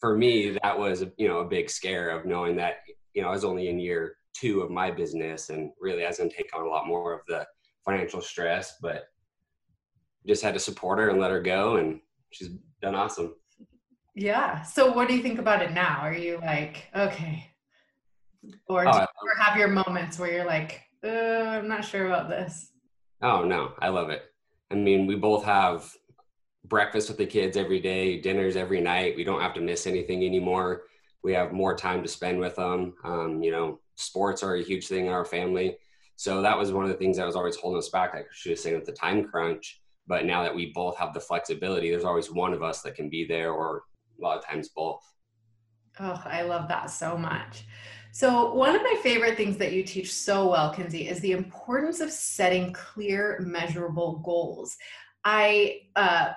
for 0.02 0.18
me 0.18 0.58
that 0.62 0.78
was 0.78 1.06
you 1.18 1.28
know 1.30 1.40
a 1.40 1.46
big 1.46 1.70
scare 1.70 2.10
of 2.10 2.26
knowing 2.26 2.58
that 2.58 2.80
you 3.14 3.22
know 3.22 3.30
i 3.30 3.32
was 3.32 3.46
only 3.46 3.70
in 3.70 3.80
year 3.80 4.18
two 4.34 4.62
of 4.62 4.70
my 4.70 4.92
business 4.92 5.50
and 5.50 5.72
really 5.80 6.04
I 6.04 6.08
was 6.08 6.18
gonna 6.18 6.30
take 6.30 6.56
on 6.56 6.66
a 6.66 6.70
lot 6.70 6.88
more 6.88 7.14
of 7.14 7.22
the 7.28 7.46
financial 7.86 8.22
stress, 8.22 8.78
but 8.82 9.06
just 10.28 10.44
had 10.44 10.54
to 10.54 10.60
support 10.60 11.00
her 11.00 11.10
and 11.10 11.20
let 11.20 11.32
her 11.32 11.42
go 11.42 11.78
and 11.78 12.00
she's 12.32 12.50
done 12.82 12.96
awesome. 12.96 13.36
Yeah. 14.16 14.62
So 14.62 14.92
what 14.92 15.08
do 15.08 15.16
you 15.16 15.24
think 15.24 15.40
about 15.40 15.62
it 15.62 15.72
now? 15.72 16.00
Are 16.02 16.14
you 16.14 16.38
like, 16.42 16.88
okay. 16.96 17.48
Or, 18.68 18.88
oh, 18.88 19.00
or 19.00 19.40
have 19.40 19.58
your 19.58 19.68
moments 19.68 20.20
where 20.20 20.32
you're 20.32 20.46
like, 20.46 20.82
uh, 21.04 21.10
I'm 21.10 21.68
not 21.68 21.86
sure 21.86 22.08
about 22.08 22.30
this. 22.30 22.72
Oh 23.22 23.44
no, 23.44 23.74
I 23.80 23.90
love 23.90 24.10
it. 24.10 24.24
I 24.72 24.76
mean, 24.76 25.06
we 25.06 25.16
both 25.16 25.44
have 25.44 25.92
breakfast 26.66 27.10
with 27.10 27.18
the 27.18 27.26
kids 27.26 27.58
every 27.58 27.80
day, 27.80 28.20
dinners 28.20 28.56
every 28.56 28.82
night. 28.82 29.16
We 29.16 29.24
don't 29.24 29.42
have 29.42 29.54
to 29.56 29.62
miss 29.62 29.88
anything 29.88 30.24
anymore. 30.24 30.84
We 31.24 31.34
have 31.34 31.52
more 31.52 31.76
time 31.76 32.02
to 32.02 32.08
spend 32.08 32.40
with 32.40 32.56
them. 32.56 32.94
Um, 33.04 33.44
you 33.44 33.52
know, 33.52 33.80
sports 33.96 34.44
are 34.44 34.56
a 34.56 34.64
huge 34.64 34.88
thing 34.88 35.08
in 35.08 35.12
our 35.12 35.26
family. 35.26 35.78
So 36.16 36.42
that 36.42 36.58
was 36.58 36.72
one 36.72 36.86
of 36.86 36.92
the 36.92 36.98
things 36.98 37.18
that 37.18 37.26
was 37.26 37.36
always 37.36 37.56
holding 37.56 37.80
us 37.80 37.90
back. 37.90 38.14
Like 38.14 38.28
she 38.32 38.52
was 38.52 38.62
saying 38.62 38.76
with 38.76 38.86
the 38.86 38.92
time 38.92 39.24
crunch. 39.28 39.82
But 40.08 40.26
now 40.26 40.44
that 40.44 40.54
we 40.54 40.72
both 40.74 40.98
have 40.98 41.14
the 41.14 41.20
flexibility, 41.20 41.90
there's 41.90 42.04
always 42.04 42.32
one 42.32 42.54
of 42.54 42.64
us 42.64 42.82
that 42.82 42.96
can 42.96 43.10
be 43.10 43.26
there, 43.26 43.52
or 43.52 43.84
a 44.20 44.22
lot 44.22 44.38
of 44.38 44.46
times 44.46 44.70
both. 44.70 45.02
Oh, 46.00 46.22
I 46.26 46.42
love 46.42 46.68
that 46.68 46.90
so 46.90 47.18
much. 47.18 47.64
So, 48.12 48.54
one 48.54 48.76
of 48.76 48.82
my 48.82 49.00
favorite 49.02 49.38
things 49.38 49.58
that 49.58 49.72
you 49.72 49.84
teach 49.84 50.14
so 50.14 50.50
well, 50.50 50.74
Kinsey, 50.74 51.08
is 51.08 51.22
the 51.22 51.32
importance 51.32 52.02
of 52.02 52.12
setting 52.12 52.74
clear, 52.74 53.40
measurable 53.46 54.18
goals. 54.26 54.76
I, 55.24 55.82
uh, 55.96 56.34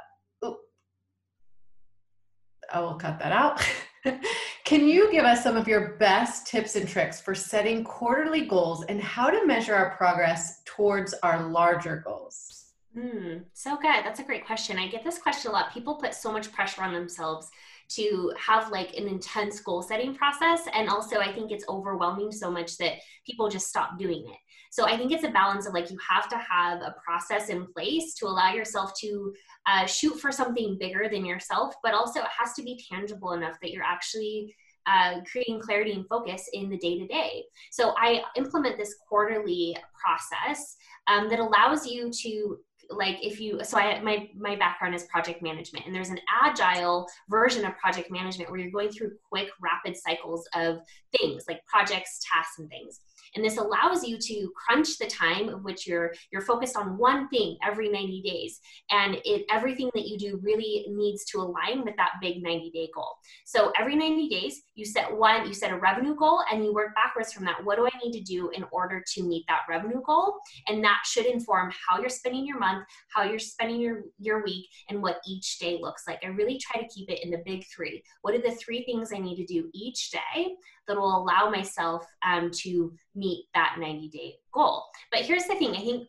I 2.74 2.80
will 2.80 2.94
cut 2.94 3.20
that 3.20 3.30
out. 3.30 3.64
Can 4.64 4.88
you 4.88 5.10
give 5.12 5.24
us 5.24 5.44
some 5.44 5.56
of 5.56 5.68
your 5.68 5.90
best 5.98 6.48
tips 6.48 6.74
and 6.74 6.88
tricks 6.88 7.20
for 7.20 7.32
setting 7.32 7.84
quarterly 7.84 8.46
goals 8.46 8.84
and 8.86 9.00
how 9.00 9.30
to 9.30 9.46
measure 9.46 9.76
our 9.76 9.96
progress 9.96 10.60
towards 10.64 11.14
our 11.22 11.44
larger 11.44 12.02
goals? 12.04 12.63
Mm, 12.96 13.44
so 13.52 13.76
good. 13.76 14.04
That's 14.04 14.20
a 14.20 14.24
great 14.24 14.46
question. 14.46 14.78
I 14.78 14.86
get 14.86 15.02
this 15.02 15.18
question 15.18 15.50
a 15.50 15.54
lot. 15.54 15.72
People 15.74 15.96
put 15.96 16.14
so 16.14 16.30
much 16.30 16.52
pressure 16.52 16.82
on 16.82 16.92
themselves 16.92 17.50
to 17.90 18.32
have 18.38 18.70
like 18.70 18.96
an 18.96 19.08
intense 19.08 19.60
goal 19.60 19.82
setting 19.82 20.14
process. 20.14 20.62
And 20.72 20.88
also, 20.88 21.18
I 21.18 21.32
think 21.32 21.50
it's 21.50 21.64
overwhelming 21.68 22.30
so 22.30 22.50
much 22.50 22.76
that 22.78 22.94
people 23.26 23.48
just 23.48 23.68
stop 23.68 23.98
doing 23.98 24.24
it. 24.28 24.38
So 24.70 24.86
I 24.86 24.96
think 24.96 25.12
it's 25.12 25.24
a 25.24 25.30
balance 25.30 25.66
of 25.66 25.74
like 25.74 25.90
you 25.90 25.98
have 26.08 26.28
to 26.28 26.36
have 26.36 26.82
a 26.82 26.94
process 27.04 27.48
in 27.48 27.66
place 27.66 28.14
to 28.14 28.26
allow 28.26 28.52
yourself 28.52 28.92
to 29.00 29.32
uh, 29.66 29.86
shoot 29.86 30.18
for 30.20 30.30
something 30.30 30.76
bigger 30.78 31.08
than 31.10 31.24
yourself, 31.24 31.74
but 31.82 31.94
also 31.94 32.20
it 32.20 32.28
has 32.38 32.54
to 32.54 32.62
be 32.62 32.80
tangible 32.90 33.32
enough 33.32 33.56
that 33.60 33.70
you're 33.72 33.84
actually 33.84 34.54
uh, 34.86 35.20
creating 35.30 35.60
clarity 35.60 35.92
and 35.92 36.06
focus 36.08 36.48
in 36.52 36.68
the 36.68 36.76
day 36.78 36.98
to 36.98 37.06
day. 37.06 37.44
So 37.70 37.94
I 37.96 38.22
implement 38.36 38.76
this 38.76 38.96
quarterly 39.08 39.76
process 39.94 40.76
um, 41.06 41.28
that 41.30 41.38
allows 41.38 41.86
you 41.86 42.10
to 42.22 42.58
like 42.96 43.18
if 43.22 43.40
you 43.40 43.60
so 43.64 43.78
i 43.78 44.00
my 44.00 44.28
my 44.36 44.56
background 44.56 44.94
is 44.94 45.04
project 45.04 45.42
management 45.42 45.86
and 45.86 45.94
there's 45.94 46.10
an 46.10 46.18
agile 46.42 47.06
version 47.28 47.64
of 47.64 47.76
project 47.78 48.10
management 48.10 48.50
where 48.50 48.58
you're 48.60 48.70
going 48.70 48.90
through 48.90 49.10
quick 49.30 49.48
rapid 49.60 49.96
cycles 49.96 50.46
of 50.54 50.78
things 51.18 51.44
like 51.48 51.64
projects 51.66 52.20
tasks 52.30 52.58
and 52.58 52.68
things 52.68 53.00
and 53.34 53.44
this 53.44 53.56
allows 53.56 54.04
you 54.04 54.18
to 54.18 54.52
crunch 54.54 54.98
the 54.98 55.06
time 55.06 55.48
of 55.48 55.64
which 55.64 55.86
you're 55.86 56.12
you're 56.32 56.42
focused 56.42 56.76
on 56.76 56.98
one 56.98 57.28
thing 57.28 57.56
every 57.66 57.88
90 57.88 58.22
days. 58.22 58.60
And 58.90 59.16
it 59.24 59.44
everything 59.50 59.90
that 59.94 60.06
you 60.06 60.18
do 60.18 60.40
really 60.42 60.86
needs 60.88 61.24
to 61.26 61.38
align 61.38 61.84
with 61.84 61.96
that 61.96 62.12
big 62.20 62.42
90 62.42 62.70
day 62.70 62.88
goal. 62.94 63.16
So 63.44 63.72
every 63.78 63.96
90 63.96 64.28
days 64.28 64.62
you 64.74 64.84
set 64.84 65.14
one 65.16 65.46
you 65.46 65.54
set 65.54 65.72
a 65.72 65.78
revenue 65.78 66.14
goal 66.14 66.42
and 66.50 66.64
you 66.64 66.72
work 66.72 66.94
backwards 66.94 67.32
from 67.32 67.44
that. 67.44 67.64
What 67.64 67.76
do 67.76 67.86
i 67.86 67.90
need 68.04 68.12
to 68.12 68.24
do 68.24 68.50
in 68.50 68.64
order 68.72 69.02
to 69.14 69.22
meet 69.22 69.44
that 69.48 69.62
revenue 69.68 70.02
goal? 70.04 70.38
And 70.68 70.82
that 70.84 71.02
should 71.04 71.26
inform 71.26 71.72
how 71.88 72.00
you're 72.00 72.08
spending 72.08 72.46
your 72.46 72.58
month 72.58 72.84
how 73.08 73.22
you're 73.22 73.38
spending 73.38 73.80
your 73.80 74.02
your 74.18 74.44
week 74.44 74.66
and 74.88 75.02
what 75.02 75.18
each 75.26 75.58
day 75.58 75.78
looks 75.80 76.04
like. 76.06 76.20
I 76.24 76.28
really 76.28 76.58
try 76.58 76.80
to 76.80 76.88
keep 76.88 77.10
it 77.10 77.24
in 77.24 77.30
the 77.30 77.42
big 77.44 77.64
three. 77.74 78.02
What 78.22 78.34
are 78.34 78.42
the 78.42 78.52
three 78.52 78.84
things 78.84 79.12
i 79.12 79.18
need 79.18 79.36
to 79.36 79.46
do 79.46 79.68
each 79.72 80.10
day 80.10 80.54
that 80.86 80.96
will 80.96 81.16
allow 81.16 81.50
myself 81.50 82.04
um, 82.26 82.50
to 82.52 82.92
meet 83.14 83.46
that 83.54 83.76
90 83.78 84.08
day 84.08 84.36
goal. 84.52 84.84
But 85.10 85.22
here's 85.22 85.44
the 85.44 85.54
thing 85.54 85.70
I 85.70 85.80
think 85.80 86.08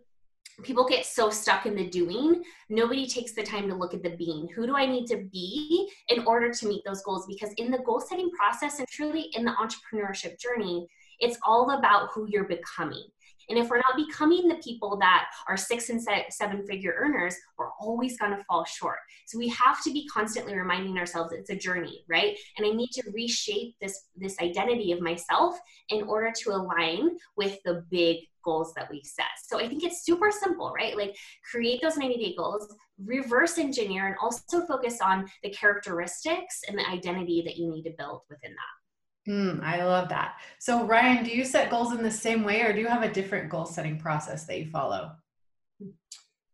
people 0.64 0.86
get 0.86 1.06
so 1.06 1.30
stuck 1.30 1.66
in 1.66 1.76
the 1.76 1.90
doing 1.90 2.42
nobody 2.70 3.06
takes 3.06 3.34
the 3.34 3.44
time 3.44 3.68
to 3.68 3.76
look 3.76 3.94
at 3.94 4.04
the 4.04 4.16
being. 4.16 4.48
Who 4.56 4.66
do 4.66 4.76
i 4.76 4.86
need 4.86 5.06
to 5.08 5.18
be 5.32 5.90
in 6.10 6.26
order 6.26 6.52
to 6.52 6.68
meet 6.68 6.84
those 6.86 7.04
goals? 7.04 7.26
Because 7.28 7.54
in 7.58 7.72
the 7.72 7.80
goal 7.80 8.00
setting 8.00 8.32
process 8.32 8.80
and 8.80 8.88
truly 8.88 9.30
in 9.34 9.44
the 9.44 9.52
entrepreneurship 9.52 10.40
journey 10.40 10.88
it's 11.20 11.38
all 11.46 11.72
about 11.72 12.10
who 12.14 12.28
you're 12.30 12.46
becoming 12.46 13.06
and 13.50 13.58
if 13.60 13.70
we're 13.70 13.78
not 13.78 13.96
becoming 13.96 14.48
the 14.48 14.56
people 14.56 14.98
that 14.98 15.26
are 15.48 15.58
six 15.58 15.90
and 15.90 16.02
seven 16.30 16.66
figure 16.66 16.96
earners, 16.98 17.36
we're 17.58 17.72
always 17.80 18.18
going 18.18 18.36
to 18.36 18.44
fall 18.46 18.66
short. 18.66 18.98
So 19.28 19.38
we 19.38 19.50
have 19.50 19.84
to 19.84 19.92
be 19.92 20.08
constantly 20.08 20.56
reminding 20.56 20.98
ourselves 20.98 21.34
it's 21.34 21.50
a 21.50 21.56
journey, 21.56 22.04
right? 22.10 22.38
And 22.58 22.66
I 22.66 22.72
need 22.72 22.90
to 22.94 23.04
reshape 23.14 23.76
this 23.82 24.06
this 24.16 24.40
identity 24.42 24.92
of 24.92 25.02
myself 25.02 25.58
in 25.90 26.04
order 26.04 26.32
to 26.44 26.52
align 26.52 27.12
with 27.36 27.60
the 27.66 27.84
big 27.90 28.18
goals 28.44 28.74
that 28.76 28.90
we 28.90 29.02
set. 29.04 29.26
So 29.44 29.60
I 29.60 29.68
think 29.68 29.84
it's 29.84 30.06
super 30.06 30.32
simple, 30.32 30.72
right? 30.72 30.96
Like 30.96 31.16
create 31.50 31.82
those 31.82 31.98
90 31.98 32.16
day 32.18 32.36
goals, 32.38 32.74
reverse 33.04 33.58
engineer, 33.58 34.08
and 34.08 34.16
also 34.22 34.66
focus 34.66 35.02
on 35.02 35.26
the 35.44 35.50
characteristics 35.50 36.62
and 36.68 36.78
the 36.78 36.88
identity 36.88 37.42
that 37.46 37.58
you 37.58 37.70
need 37.70 37.84
to 37.84 37.94
build 37.98 38.22
within 38.30 38.52
that. 38.52 38.85
Mm, 39.28 39.64
I 39.64 39.84
love 39.84 40.10
that. 40.10 40.36
So, 40.60 40.86
Ryan, 40.86 41.24
do 41.24 41.32
you 41.32 41.46
set 41.46 41.72
goals 41.72 41.94
in 41.94 42.04
the 42.04 42.12
same 42.12 42.44
way, 42.44 42.62
or 42.62 42.74
do 42.74 42.80
you 42.80 42.88
have 42.88 43.02
a 43.02 43.12
different 43.12 43.50
goal 43.50 43.66
setting 43.66 43.98
process 43.98 44.46
that 44.46 44.60
you 44.60 44.70
follow? 44.70 45.12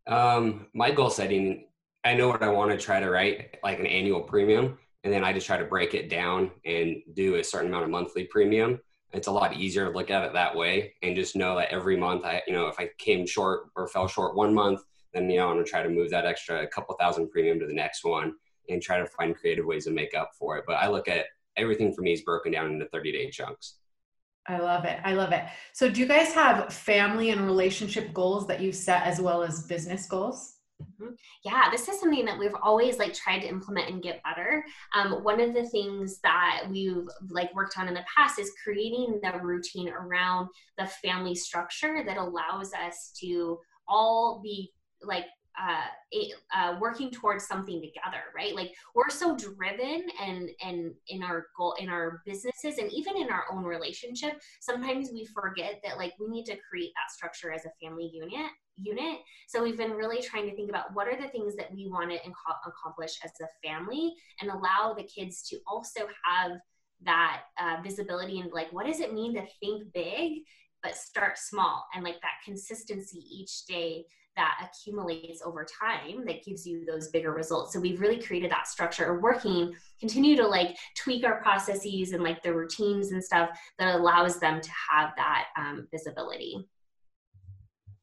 Um, 0.08 0.68
my 0.74 0.92
goal 0.92 1.10
setting, 1.10 1.66
I 2.04 2.14
know 2.14 2.30
what 2.30 2.42
I 2.42 2.50
want 2.50 2.72
to 2.72 2.78
try 2.78 3.00
to 3.00 3.10
write, 3.10 3.58
like 3.64 3.80
an 3.80 3.86
annual 3.86 4.22
premium, 4.22 4.78
and 5.04 5.14
then 5.14 5.24
I 5.24 5.34
just 5.34 5.48
try 5.48 5.58
to 5.58 5.66
break 5.66 5.94
it 5.94 6.10
down 6.10 6.52
and 6.66 6.98
do 7.14 7.36
a 7.36 7.44
certain 7.44 7.68
amount 7.68 7.84
of 7.84 7.90
monthly 7.90 8.24
premium. 8.26 8.80
It's 9.12 9.28
a 9.28 9.32
lot 9.32 9.58
easier 9.58 9.86
to 9.86 9.92
look 9.92 10.10
at 10.10 10.24
it 10.24 10.32
that 10.34 10.56
way, 10.56 10.94
and 11.02 11.16
just 11.16 11.36
know 11.36 11.58
that 11.58 11.72
every 11.72 11.98
month, 11.98 12.24
I, 12.24 12.42
you 12.48 12.54
know, 12.54 12.68
if 12.68 12.80
I 12.80 12.90
came 12.98 13.28
short 13.28 13.64
or 13.76 13.90
fell 13.90 14.08
short 14.08 14.36
one 14.36 14.54
month, 14.54 14.80
then 15.14 15.30
you 15.30 15.38
know 15.38 15.50
I'm 15.50 15.56
gonna 15.56 15.66
try 15.66 15.84
to 15.84 15.90
move 15.90 16.10
that 16.12 16.26
extra 16.26 16.66
couple 16.68 16.96
thousand 16.96 17.30
premium 17.32 17.60
to 17.60 17.68
the 17.68 17.74
next 17.74 18.06
one 18.06 18.34
and 18.70 18.82
try 18.82 18.98
to 18.98 19.06
find 19.06 19.36
creative 19.36 19.66
ways 19.66 19.84
to 19.86 19.92
make 19.92 20.14
up 20.16 20.32
for 20.40 20.58
it. 20.58 20.64
But 20.66 20.78
I 20.78 20.88
look 20.88 21.10
at 21.10 21.26
everything 21.58 21.94
for 21.94 22.02
me 22.02 22.14
is 22.14 22.22
broken 22.22 22.52
down 22.52 22.72
into 22.72 22.88
30 22.90 23.12
day 23.12 23.30
chunks. 23.30 23.76
I 24.48 24.58
love 24.58 24.86
it. 24.86 25.00
I 25.04 25.14
love 25.14 25.34
it. 25.34 25.44
So, 25.74 25.90
do 25.90 26.00
you 26.00 26.08
guys 26.08 26.34
have 26.34 26.74
family 26.74 27.30
and 27.30 27.46
relationship 27.46 28.12
goals 28.14 28.48
that 28.48 28.60
you 28.60 28.72
set 28.72 29.04
as 29.04 29.22
well 29.22 29.44
as 29.44 29.68
business 29.68 30.08
goals? 30.08 30.56
Mm-hmm. 30.82 31.14
Yeah, 31.44 31.70
this 31.72 31.88
is 31.88 32.00
something 32.00 32.26
that 32.26 32.40
we've 32.40 32.56
always 32.62 32.98
like 32.98 33.14
tried 33.14 33.40
to 33.40 33.48
implement 33.48 33.90
and 33.90 34.02
get 34.02 34.22
better. 34.24 34.64
Um, 34.96 35.24
one 35.24 35.40
of 35.40 35.54
the 35.54 35.68
things 35.70 36.20
that 36.22 36.64
we've 36.70 37.08
like 37.30 37.54
worked 37.54 37.78
on 37.78 37.88
in 37.88 37.94
the 37.94 38.06
past 38.16 38.40
is 38.40 38.52
creating 38.64 39.20
the 39.22 39.40
routine 39.42 39.90
around 39.90 40.50
the 40.78 40.88
family 40.88 41.36
structure 41.36 42.04
that 42.06 42.18
allows 42.18 42.74
us 42.74 43.12
to 43.22 43.60
all 43.88 44.42
be 44.44 44.72
like 45.04 45.26
uh, 45.60 45.86
uh, 46.56 46.78
working 46.80 47.12
towards 47.12 47.46
something 47.48 47.82
together, 47.82 48.24
right? 48.36 48.56
Like 48.56 48.74
we're 48.96 49.10
so 49.10 49.36
driven 49.36 50.06
and 50.22 50.50
and 50.64 50.94
in 51.08 51.24
our 51.24 51.48
goal 51.58 51.76
in 51.80 51.90
our 51.90 52.22
businesses 52.26 52.78
and 52.78 52.92
even 52.92 53.18
in 53.18 53.30
our 53.30 53.46
own 53.52 53.64
relationship, 53.64 54.42
sometimes 54.60 55.10
we 55.12 55.26
forget 55.26 55.82
that 55.84 55.98
like 55.98 56.14
we 56.20 56.28
need 56.28 56.46
to 56.46 56.58
create 56.70 56.92
that 56.96 57.12
structure 57.14 57.52
as 57.52 57.66
a 57.66 57.72
family 57.82 58.10
unit 58.14 58.52
unit. 58.78 59.20
So 59.48 59.62
we've 59.62 59.78
been 59.78 59.92
really 59.92 60.22
trying 60.22 60.50
to 60.50 60.56
think 60.56 60.70
about 60.70 60.94
what 60.94 61.08
are 61.08 61.22
the 61.22 61.28
things 61.28 61.56
that 61.56 61.72
we 61.72 61.88
want 61.88 62.10
to 62.12 62.18
accomplish 62.66 63.20
as 63.24 63.32
a 63.42 63.68
family 63.68 64.14
and 64.40 64.50
allow 64.50 64.94
the 64.98 65.04
kids 65.04 65.44
to 65.50 65.58
also 65.68 66.08
have 66.26 66.54
that 67.04 67.42
uh, 67.60 67.78
visibility 67.84 68.40
and 68.40 68.52
like 68.52 68.72
what 68.72 68.86
does 68.86 69.00
it 69.00 69.14
mean 69.14 69.34
to 69.34 69.44
think 69.60 69.92
big 69.94 70.44
but 70.84 70.96
start 70.96 71.38
small 71.38 71.86
and 71.96 72.04
like 72.04 72.20
that 72.22 72.44
consistency 72.46 73.24
each 73.30 73.66
day 73.66 74.06
that 74.36 74.70
accumulates 74.70 75.42
over 75.44 75.66
time 75.66 76.26
that 76.26 76.44
gives 76.44 76.66
you 76.66 76.86
those 76.86 77.10
bigger 77.10 77.34
results. 77.34 77.74
So 77.74 77.80
we've 77.80 78.00
really 78.00 78.22
created 78.22 78.52
that 78.52 78.68
structure 78.68 79.14
of 79.14 79.22
working, 79.22 79.74
continue 80.00 80.36
to 80.38 80.48
like 80.48 80.78
tweak 80.98 81.26
our 81.26 81.42
processes 81.42 82.14
and 82.14 82.24
like 82.24 82.42
the 82.42 82.54
routines 82.54 83.12
and 83.12 83.24
stuff 83.24 83.50
that 83.80 83.96
allows 83.96 84.40
them 84.40 84.62
to 84.62 84.70
have 84.92 85.12
that 85.18 85.48
um, 85.58 85.88
visibility. 85.92 86.68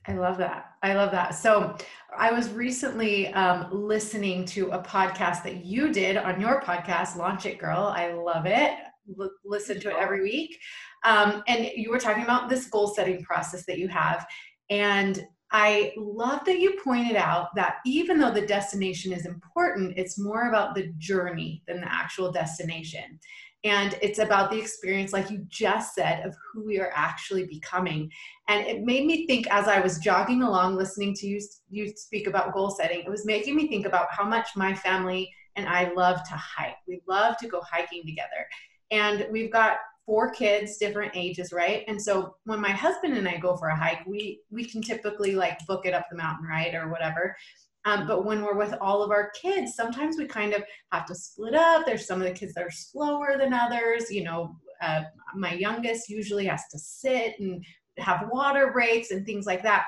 I 0.07 0.15
love 0.15 0.39
that. 0.39 0.71
I 0.83 0.95
love 0.95 1.11
that. 1.13 1.35
So, 1.35 1.77
I 2.17 2.33
was 2.33 2.49
recently 2.51 3.29
um, 3.35 3.69
listening 3.71 4.47
to 4.47 4.71
a 4.71 4.83
podcast 4.83 5.43
that 5.45 5.67
you 5.67 5.93
did 5.93 6.17
on 6.17 6.41
your 6.41 6.63
podcast, 6.63 7.17
Launch 7.17 7.45
It 7.45 7.59
Girl. 7.59 7.93
I 7.95 8.13
love 8.13 8.47
it. 8.47 8.73
L- 9.21 9.31
listen 9.45 9.79
to 9.81 9.91
it 9.91 9.97
every 9.99 10.23
week. 10.23 10.59
Um, 11.05 11.43
and 11.47 11.71
you 11.77 11.91
were 11.91 11.99
talking 11.99 12.25
about 12.25 12.49
this 12.49 12.67
goal 12.69 12.89
setting 12.89 13.23
process 13.23 13.67
that 13.67 13.79
you 13.79 13.89
have. 13.89 14.27
And 14.71 15.23
I 15.51 15.93
love 15.97 16.45
that 16.45 16.59
you 16.59 16.79
pointed 16.85 17.17
out 17.17 17.55
that 17.55 17.77
even 17.87 18.19
though 18.19 18.31
the 18.31 18.47
destination 18.47 19.13
is 19.13 19.25
important, 19.25 19.97
it's 19.97 20.19
more 20.19 20.49
about 20.49 20.75
the 20.75 20.93
journey 20.99 21.63
than 21.67 21.81
the 21.81 21.93
actual 21.93 22.31
destination. 22.31 23.19
And 23.65 23.99
it's 24.03 24.19
about 24.19 24.51
the 24.51 24.59
experience, 24.59 25.13
like 25.13 25.31
you 25.31 25.45
just 25.49 25.95
said, 25.95 26.25
of 26.25 26.37
who 26.53 26.65
we 26.65 26.79
are 26.79 26.93
actually 26.95 27.47
becoming. 27.47 28.11
And 28.47 28.65
it 28.67 28.83
made 28.83 29.07
me 29.07 29.27
think 29.27 29.49
as 29.51 29.67
I 29.67 29.81
was 29.81 29.99
jogging 29.99 30.43
along, 30.43 30.77
listening 30.77 31.15
to 31.15 31.27
you, 31.27 31.41
you 31.69 31.93
speak 31.97 32.29
about 32.29 32.53
goal 32.53 32.71
setting, 32.71 33.01
it 33.01 33.11
was 33.11 33.27
making 33.27 33.57
me 33.57 33.69
think 33.69 33.87
about 33.87 34.09
how 34.11 34.25
much 34.25 34.51
my 34.55 34.75
family 34.75 35.33
and 35.57 35.69
I 35.69 35.93
love 35.95 36.23
to 36.29 36.35
hike. 36.35 36.77
We 36.87 37.01
love 37.09 37.37
to 37.39 37.49
go 37.49 37.61
hiking 37.63 38.05
together. 38.07 38.47
And 38.93 39.27
we've 39.33 39.51
got 39.51 39.79
four 40.09 40.31
kids, 40.31 40.79
different 40.79 41.13
ages, 41.15 41.53
right? 41.53 41.85
And 41.87 42.01
so 42.01 42.35
when 42.45 42.63
my 42.63 42.71
husband 42.71 43.13
and 43.19 43.29
I 43.29 43.37
go 43.37 43.59
for 43.59 43.69
a 43.69 43.77
hike, 43.77 44.07
we 44.07 44.41
we 44.51 44.65
can 44.65 44.81
typically 44.81 45.35
like 45.35 45.59
book 45.67 45.85
it 45.85 45.93
up 45.93 46.07
the 46.11 46.17
mountain, 46.17 46.49
right, 46.49 46.75
or 46.75 46.89
whatever. 46.89 47.37
Um, 47.85 48.07
but 48.07 48.25
when 48.25 48.43
we're 48.43 48.57
with 48.57 48.75
all 48.81 49.03
of 49.03 49.11
our 49.11 49.31
kids, 49.41 49.75
sometimes 49.75 50.17
we 50.17 50.25
kind 50.25 50.55
of 50.55 50.65
have 50.93 51.05
to 51.07 51.15
split 51.15 51.55
up. 51.55 51.85
There's 51.85 52.07
some 52.07 52.23
of 52.23 52.27
the 52.27 52.33
kids 52.33 52.55
that 52.55 52.65
are 52.65 52.71
slower 52.71 53.37
than 53.39 53.53
others. 53.53 54.11
You 54.11 54.25
know, 54.25 54.57
uh, 54.81 55.03
my 55.35 55.53
youngest 55.53 56.09
usually 56.09 56.47
has 56.47 56.63
to 56.73 56.79
sit 56.79 57.39
and 57.39 57.63
have 57.99 58.31
water 58.33 58.73
breaks 58.73 59.11
and 59.11 59.27
things 59.27 59.45
like 59.45 59.63
that. 59.65 59.85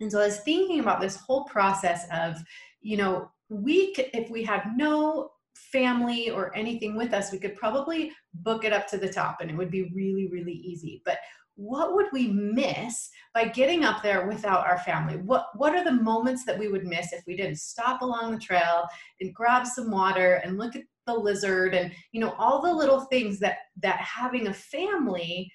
And 0.00 0.10
so 0.10 0.20
I 0.20 0.26
was 0.26 0.40
thinking 0.40 0.80
about 0.80 1.00
this 1.00 1.16
whole 1.16 1.44
process 1.44 2.04
of, 2.12 2.42
you 2.80 2.96
know, 2.96 3.30
we 3.48 3.94
if 4.12 4.28
we 4.28 4.42
have 4.42 4.64
no 4.74 5.30
family 5.72 6.30
or 6.30 6.56
anything 6.56 6.96
with 6.96 7.12
us, 7.12 7.32
we 7.32 7.38
could 7.38 7.56
probably 7.56 8.12
book 8.34 8.64
it 8.64 8.72
up 8.72 8.86
to 8.88 8.98
the 8.98 9.08
top 9.08 9.38
and 9.40 9.50
it 9.50 9.56
would 9.56 9.70
be 9.70 9.90
really, 9.94 10.28
really 10.28 10.52
easy. 10.52 11.02
But 11.04 11.18
what 11.56 11.94
would 11.94 12.06
we 12.12 12.28
miss 12.28 13.08
by 13.34 13.46
getting 13.46 13.82
up 13.82 14.02
there 14.02 14.26
without 14.26 14.66
our 14.66 14.78
family? 14.80 15.16
What 15.16 15.46
what 15.54 15.74
are 15.74 15.84
the 15.84 15.92
moments 15.92 16.44
that 16.44 16.58
we 16.58 16.68
would 16.68 16.84
miss 16.84 17.12
if 17.12 17.24
we 17.26 17.36
didn't 17.36 17.58
stop 17.58 18.02
along 18.02 18.32
the 18.32 18.40
trail 18.40 18.86
and 19.20 19.34
grab 19.34 19.66
some 19.66 19.90
water 19.90 20.34
and 20.44 20.58
look 20.58 20.76
at 20.76 20.82
the 21.06 21.14
lizard 21.14 21.74
and 21.74 21.92
you 22.12 22.20
know 22.20 22.34
all 22.38 22.60
the 22.60 22.72
little 22.72 23.00
things 23.00 23.38
that 23.40 23.56
that 23.80 23.96
having 24.00 24.48
a 24.48 24.54
family 24.54 25.50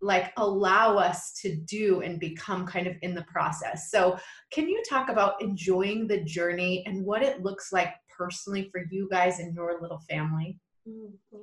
like 0.00 0.32
allow 0.36 0.96
us 0.96 1.32
to 1.32 1.56
do 1.56 2.02
and 2.02 2.20
become 2.20 2.66
kind 2.66 2.86
of 2.86 2.94
in 3.02 3.14
the 3.14 3.24
process. 3.24 3.90
So, 3.90 4.16
can 4.52 4.68
you 4.68 4.82
talk 4.88 5.08
about 5.08 5.40
enjoying 5.42 6.06
the 6.06 6.22
journey 6.22 6.84
and 6.86 7.04
what 7.04 7.22
it 7.22 7.42
looks 7.42 7.72
like 7.72 7.94
personally 8.18 8.68
for 8.72 8.82
you 8.90 9.08
guys 9.10 9.38
and 9.38 9.54
your 9.54 9.80
little 9.80 10.00
family? 10.10 10.58
Mm-hmm. 10.88 11.36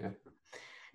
Okay 0.00 0.14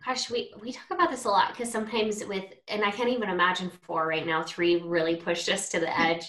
gosh, 0.05 0.29
we 0.29 0.53
we 0.61 0.71
talk 0.71 0.89
about 0.91 1.11
this 1.11 1.25
a 1.25 1.29
lot 1.29 1.49
because 1.51 1.71
sometimes 1.71 2.23
with 2.25 2.45
and 2.67 2.83
I 2.83 2.91
can't 2.91 3.09
even 3.09 3.29
imagine 3.29 3.71
four 3.83 4.07
right 4.07 4.25
now. 4.25 4.43
Three 4.43 4.81
really 4.81 5.15
pushed 5.15 5.49
us 5.49 5.69
to 5.69 5.79
the 5.79 5.99
edge. 5.99 6.25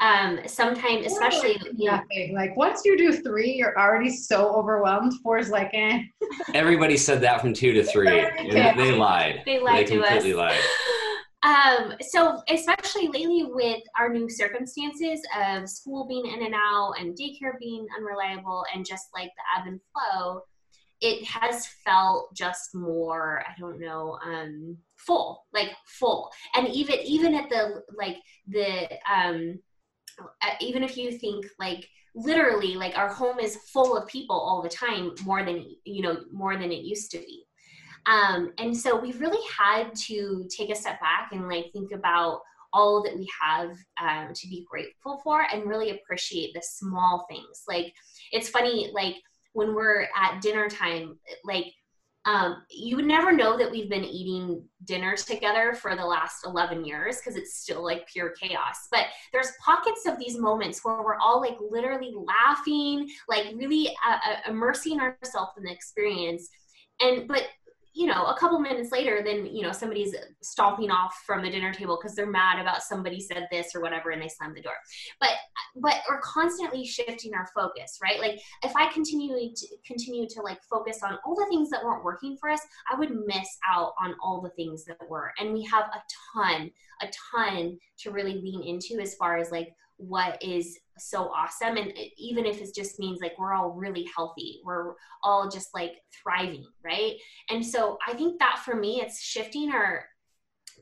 Um, 0.00 0.40
sometimes, 0.46 1.06
especially 1.06 1.58
nothing. 1.72 2.34
Like 2.34 2.56
once 2.56 2.82
you 2.84 2.98
do 2.98 3.12
three, 3.12 3.54
you're 3.54 3.78
already 3.78 4.10
so 4.10 4.54
overwhelmed. 4.54 5.14
Four 5.22 5.38
is 5.38 5.48
like, 5.48 5.70
eh. 5.72 6.02
Everybody 6.54 6.96
said 6.96 7.20
that 7.22 7.40
from 7.40 7.54
two 7.54 7.72
to 7.72 7.82
three, 7.82 8.08
and 8.38 8.78
they 8.78 8.92
lied. 8.92 9.42
They 9.46 9.58
lied 9.58 9.86
they 9.86 9.96
completely 9.96 10.32
us. 10.32 10.36
lied. 10.36 10.60
Um, 11.46 11.94
so 12.00 12.42
especially 12.48 13.06
lately 13.06 13.44
with 13.48 13.82
our 13.98 14.08
new 14.12 14.28
circumstances 14.28 15.20
of 15.38 15.68
school 15.68 16.08
being 16.08 16.26
in 16.26 16.44
and 16.44 16.54
out 16.54 16.94
and 16.98 17.16
daycare 17.16 17.56
being 17.60 17.86
unreliable 17.96 18.64
and 18.74 18.84
just 18.84 19.06
like 19.14 19.30
the 19.36 19.60
ebb 19.60 19.68
and 19.68 19.80
flow, 19.92 20.40
it 21.00 21.22
has 21.24 21.66
felt 21.84 22.34
just 22.34 22.74
more 22.74 23.44
i 23.46 23.52
don't 23.60 23.78
know 23.78 24.18
um 24.24 24.74
full 24.96 25.44
like 25.52 25.70
full. 25.86 26.30
And 26.54 26.68
even 26.68 26.98
even 27.00 27.34
at 27.34 27.48
the 27.48 27.82
like 27.96 28.16
the 28.48 28.88
um 29.12 29.58
uh, 30.42 30.54
even 30.60 30.82
if 30.82 30.96
you 30.96 31.12
think 31.12 31.46
like 31.58 31.86
literally 32.14 32.76
like 32.76 32.96
our 32.96 33.12
home 33.12 33.38
is 33.38 33.56
full 33.72 33.96
of 33.96 34.08
people 34.08 34.36
all 34.36 34.62
the 34.62 34.68
time 34.68 35.12
more 35.24 35.44
than 35.44 35.66
you 35.84 36.02
know 36.02 36.18
more 36.32 36.56
than 36.56 36.72
it 36.72 36.82
used 36.82 37.10
to 37.10 37.18
be 37.18 37.45
um 38.06 38.52
and 38.58 38.76
so 38.76 38.98
we've 38.98 39.20
really 39.20 39.44
had 39.56 39.94
to 39.94 40.46
take 40.54 40.70
a 40.70 40.74
step 40.74 41.00
back 41.00 41.30
and 41.32 41.48
like 41.48 41.66
think 41.72 41.92
about 41.92 42.40
all 42.72 43.02
that 43.02 43.16
we 43.16 43.26
have 43.40 43.70
um, 44.02 44.34
to 44.34 44.48
be 44.48 44.66
grateful 44.68 45.18
for 45.24 45.46
and 45.50 45.66
really 45.66 45.90
appreciate 45.90 46.52
the 46.52 46.60
small 46.62 47.24
things 47.30 47.62
like 47.68 47.94
it's 48.32 48.48
funny 48.48 48.90
like 48.92 49.16
when 49.56 49.74
we're 49.74 50.06
at 50.14 50.42
dinner 50.42 50.68
time, 50.68 51.18
like 51.42 51.72
um, 52.26 52.62
you 52.68 52.96
would 52.96 53.06
never 53.06 53.32
know 53.32 53.56
that 53.56 53.70
we've 53.70 53.88
been 53.88 54.04
eating 54.04 54.62
dinner 54.84 55.16
together 55.16 55.72
for 55.72 55.96
the 55.96 56.04
last 56.04 56.44
11 56.44 56.84
years 56.84 57.16
because 57.16 57.36
it's 57.36 57.56
still 57.56 57.82
like 57.82 58.06
pure 58.06 58.34
chaos. 58.38 58.88
But 58.90 59.06
there's 59.32 59.52
pockets 59.64 60.04
of 60.06 60.18
these 60.18 60.38
moments 60.38 60.84
where 60.84 61.02
we're 61.02 61.16
all 61.16 61.40
like 61.40 61.56
literally 61.58 62.12
laughing, 62.14 63.08
like 63.28 63.46
really 63.54 63.88
uh, 64.06 64.18
uh 64.28 64.50
immersing 64.50 65.00
ourselves 65.00 65.52
in 65.56 65.64
the 65.64 65.72
experience. 65.72 66.50
And 67.00 67.26
but 67.26 67.44
you 67.96 68.06
know, 68.06 68.26
a 68.26 68.36
couple 68.38 68.58
minutes 68.58 68.92
later, 68.92 69.22
then, 69.24 69.46
you 69.46 69.62
know, 69.62 69.72
somebody's 69.72 70.14
stomping 70.42 70.90
off 70.90 71.22
from 71.24 71.42
the 71.42 71.48
dinner 71.48 71.72
table 71.72 71.98
because 71.98 72.14
they're 72.14 72.30
mad 72.30 72.60
about 72.60 72.82
somebody 72.82 73.18
said 73.18 73.48
this 73.50 73.74
or 73.74 73.80
whatever 73.80 74.10
and 74.10 74.20
they 74.20 74.28
slam 74.28 74.52
the 74.54 74.60
door. 74.60 74.74
But, 75.18 75.30
but 75.76 76.02
we're 76.06 76.20
constantly 76.20 76.84
shifting 76.84 77.32
our 77.32 77.48
focus, 77.54 77.98
right? 78.02 78.20
Like 78.20 78.38
if 78.62 78.76
I 78.76 78.92
continue 78.92 79.50
to 79.50 79.66
continue 79.86 80.28
to 80.28 80.42
like 80.42 80.58
focus 80.70 80.98
on 81.02 81.16
all 81.24 81.34
the 81.34 81.46
things 81.48 81.70
that 81.70 81.82
weren't 81.82 82.04
working 82.04 82.36
for 82.38 82.50
us, 82.50 82.60
I 82.92 82.98
would 82.98 83.12
miss 83.24 83.48
out 83.66 83.94
on 83.98 84.14
all 84.22 84.42
the 84.42 84.50
things 84.50 84.84
that 84.84 84.98
were. 85.08 85.32
And 85.38 85.54
we 85.54 85.64
have 85.64 85.86
a 85.86 86.02
ton, 86.34 86.70
a 87.00 87.08
ton 87.32 87.78
to 88.00 88.10
really 88.10 88.34
lean 88.34 88.62
into 88.62 89.00
as 89.00 89.14
far 89.14 89.38
as 89.38 89.50
like 89.50 89.74
what 89.98 90.42
is 90.42 90.78
so 90.98 91.30
awesome. 91.30 91.76
And 91.76 91.92
even 92.16 92.46
if 92.46 92.60
it 92.60 92.74
just 92.74 92.98
means 92.98 93.20
like 93.20 93.38
we're 93.38 93.52
all 93.52 93.70
really 93.70 94.08
healthy 94.14 94.60
we're 94.64 94.94
all 95.22 95.48
just 95.48 95.74
like 95.74 96.02
thriving 96.22 96.64
right? 96.84 97.14
And 97.50 97.64
so 97.64 97.98
i 98.06 98.14
think 98.14 98.38
that 98.38 98.60
for 98.64 98.74
me 98.74 99.00
it's 99.00 99.22
shifting 99.22 99.70
our 99.70 100.04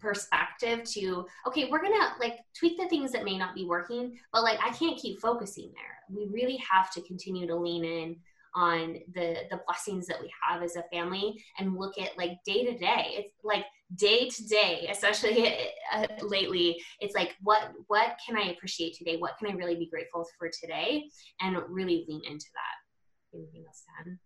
perspective 0.01 0.83
to 0.85 1.25
okay 1.47 1.69
we're 1.71 1.83
gonna 1.83 2.13
like 2.21 2.41
tweak 2.59 2.79
the 2.79 2.89
things 2.89 3.13
that 3.13 3.25
may 3.25 3.39
not 3.39 3.55
be 3.55 3.65
working 3.65 4.19
but 4.33 4.43
like 4.43 4.59
i 4.63 4.71
can't 4.71 4.99
keep 4.99 5.21
focusing 5.21 5.73
there. 5.75 5.95
We 6.11 6.29
really 6.31 6.59
have 6.71 6.91
to 6.93 7.03
continue 7.03 7.47
to 7.47 7.57
lean 7.57 7.85
in 7.85 8.17
on 8.55 8.99
the 9.15 9.37
the 9.51 9.61
blessings 9.67 10.07
that 10.07 10.21
we 10.21 10.31
have 10.49 10.63
as 10.63 10.77
a 10.77 10.85
family 10.93 11.43
and 11.59 11.77
look 11.77 11.99
at 11.99 12.17
like 12.17 12.39
day 12.45 12.65
to 12.65 12.79
day. 12.79 13.15
It's 13.17 13.35
like 13.43 13.65
day 13.97 14.29
to 14.29 14.49
day 14.49 14.89
especially 14.91 15.55
uh, 15.93 16.07
lately 16.23 16.77
it's 17.01 17.15
like 17.15 17.37
what 17.43 17.71
what 17.89 18.17
can 18.27 18.37
i 18.37 18.51
appreciate 18.51 18.95
today? 18.97 19.17
What 19.19 19.37
can 19.39 19.49
i 19.49 19.55
really 19.55 19.77
be 19.77 19.89
grateful 19.89 20.27
for 20.39 20.51
today? 20.61 21.05
And 21.41 21.57
really 21.69 22.05
lean 22.09 22.23
into 22.29 22.47
that. 22.55 23.37
Anything 23.39 23.65
else 23.67 23.83
add? 24.01 24.19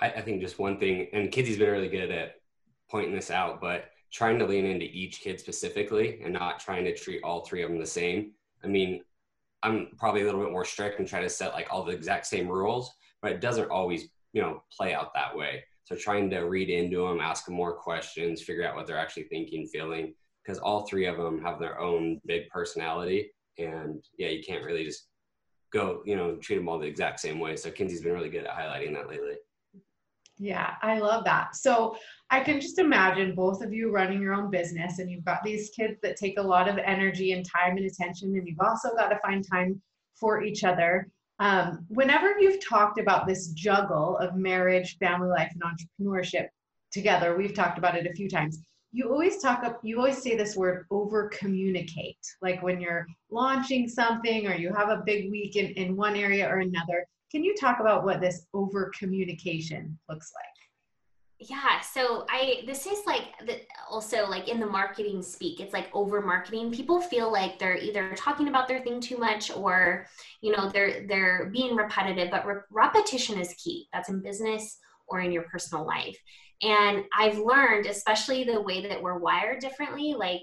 I, 0.00 0.18
I 0.18 0.22
think 0.22 0.40
just 0.40 0.58
one 0.58 0.78
thing 0.78 1.08
and 1.12 1.30
Kinsey's 1.30 1.58
been 1.58 1.70
really 1.70 1.88
good 1.88 2.10
at 2.10 2.36
pointing 2.90 3.14
this 3.14 3.30
out 3.30 3.60
but 3.60 3.90
trying 4.12 4.38
to 4.38 4.46
lean 4.46 4.66
into 4.66 4.86
each 4.86 5.20
kid 5.20 5.38
specifically 5.38 6.20
and 6.24 6.32
not 6.32 6.58
trying 6.58 6.84
to 6.84 6.94
treat 6.94 7.22
all 7.22 7.44
three 7.44 7.62
of 7.62 7.70
them 7.70 7.78
the 7.78 7.86
same. 7.86 8.32
I 8.64 8.66
mean 8.66 9.02
i'm 9.62 9.88
probably 9.98 10.22
a 10.22 10.24
little 10.24 10.40
bit 10.40 10.52
more 10.52 10.64
strict 10.64 10.98
and 10.98 11.08
try 11.08 11.20
to 11.20 11.28
set 11.28 11.52
like 11.52 11.68
all 11.70 11.84
the 11.84 11.92
exact 11.92 12.26
same 12.26 12.48
rules 12.48 12.92
but 13.22 13.32
it 13.32 13.40
doesn't 13.40 13.70
always 13.70 14.08
you 14.32 14.40
know 14.40 14.62
play 14.76 14.94
out 14.94 15.12
that 15.14 15.36
way 15.36 15.62
so 15.90 15.96
trying 15.96 16.30
to 16.30 16.42
read 16.42 16.70
into 16.70 17.08
them, 17.08 17.20
ask 17.20 17.46
them 17.46 17.56
more 17.56 17.72
questions, 17.72 18.42
figure 18.42 18.64
out 18.64 18.76
what 18.76 18.86
they're 18.86 18.96
actually 18.96 19.24
thinking, 19.24 19.66
feeling, 19.66 20.14
because 20.44 20.60
all 20.60 20.86
three 20.86 21.06
of 21.06 21.16
them 21.16 21.42
have 21.42 21.58
their 21.58 21.80
own 21.80 22.20
big 22.26 22.48
personality. 22.48 23.32
And 23.58 24.00
yeah, 24.16 24.28
you 24.28 24.40
can't 24.40 24.64
really 24.64 24.84
just 24.84 25.08
go, 25.72 26.02
you 26.06 26.14
know, 26.14 26.36
treat 26.36 26.56
them 26.56 26.68
all 26.68 26.78
the 26.78 26.86
exact 26.86 27.18
same 27.18 27.40
way. 27.40 27.56
So 27.56 27.72
Kinsey's 27.72 28.02
been 28.02 28.12
really 28.12 28.28
good 28.28 28.44
at 28.44 28.56
highlighting 28.56 28.94
that 28.94 29.08
lately. 29.08 29.34
Yeah, 30.42 30.76
I 30.80 30.98
love 30.98 31.24
that. 31.26 31.54
So 31.54 31.96
I 32.30 32.40
can 32.40 32.62
just 32.62 32.78
imagine 32.78 33.34
both 33.34 33.62
of 33.62 33.74
you 33.74 33.92
running 33.92 34.22
your 34.22 34.32
own 34.32 34.50
business 34.50 34.98
and 34.98 35.10
you've 35.10 35.24
got 35.24 35.42
these 35.44 35.68
kids 35.76 35.98
that 36.02 36.16
take 36.16 36.38
a 36.38 36.42
lot 36.42 36.66
of 36.66 36.78
energy 36.78 37.32
and 37.32 37.44
time 37.44 37.76
and 37.76 37.84
attention, 37.84 38.34
and 38.34 38.48
you've 38.48 38.58
also 38.58 38.96
got 38.96 39.10
to 39.10 39.18
find 39.18 39.46
time 39.46 39.82
for 40.18 40.42
each 40.42 40.64
other. 40.64 41.08
Um, 41.40 41.84
whenever 41.88 42.38
you've 42.38 42.66
talked 42.66 42.98
about 42.98 43.26
this 43.26 43.48
juggle 43.48 44.16
of 44.16 44.34
marriage, 44.34 44.96
family 44.96 45.28
life, 45.28 45.52
and 45.52 45.62
entrepreneurship 45.62 46.48
together, 46.90 47.36
we've 47.36 47.54
talked 47.54 47.76
about 47.76 47.94
it 47.96 48.06
a 48.06 48.14
few 48.14 48.28
times. 48.28 48.60
You 48.92 49.10
always 49.10 49.42
talk 49.42 49.62
up, 49.62 49.80
you 49.82 49.98
always 49.98 50.22
say 50.22 50.36
this 50.36 50.56
word 50.56 50.86
over 50.90 51.28
communicate. 51.28 52.18
Like 52.40 52.62
when 52.62 52.80
you're 52.80 53.06
launching 53.30 53.88
something 53.88 54.46
or 54.46 54.54
you 54.54 54.72
have 54.72 54.88
a 54.88 55.02
big 55.04 55.30
week 55.30 55.56
in, 55.56 55.66
in 55.72 55.96
one 55.96 56.16
area 56.16 56.48
or 56.48 56.60
another. 56.60 57.04
Can 57.30 57.44
you 57.44 57.54
talk 57.54 57.80
about 57.80 58.04
what 58.04 58.20
this 58.20 58.46
over 58.54 58.90
communication 58.98 59.98
looks 60.08 60.32
like? 60.34 60.60
yeah 61.40 61.80
so 61.80 62.26
i 62.28 62.62
this 62.66 62.86
is 62.86 63.06
like 63.06 63.22
the, 63.46 63.60
also 63.90 64.28
like 64.28 64.48
in 64.48 64.60
the 64.60 64.66
marketing 64.66 65.22
speak 65.22 65.58
it's 65.58 65.72
like 65.72 65.88
over 65.94 66.20
marketing 66.20 66.70
people 66.70 67.00
feel 67.00 67.32
like 67.32 67.58
they're 67.58 67.78
either 67.78 68.14
talking 68.14 68.48
about 68.48 68.68
their 68.68 68.80
thing 68.80 69.00
too 69.00 69.16
much 69.16 69.50
or 69.50 70.06
you 70.42 70.54
know 70.54 70.68
they're 70.68 71.06
they're 71.06 71.50
being 71.50 71.74
repetitive 71.74 72.30
but 72.30 72.46
re- 72.46 72.60
repetition 72.70 73.40
is 73.40 73.54
key. 73.54 73.88
That's 73.92 74.10
in 74.10 74.20
business 74.20 74.78
or 75.08 75.20
in 75.20 75.32
your 75.32 75.44
personal 75.44 75.86
life. 75.86 76.18
And 76.62 77.04
i've 77.16 77.38
learned 77.38 77.86
especially 77.86 78.44
the 78.44 78.60
way 78.60 78.86
that 78.86 79.02
we're 79.02 79.18
wired 79.18 79.60
differently 79.60 80.14
like 80.18 80.42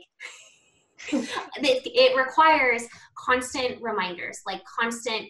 it, 1.11 1.81
it 1.85 2.17
requires 2.17 2.87
constant 3.15 3.79
reminders 3.83 4.41
like 4.47 4.63
constant 4.65 5.29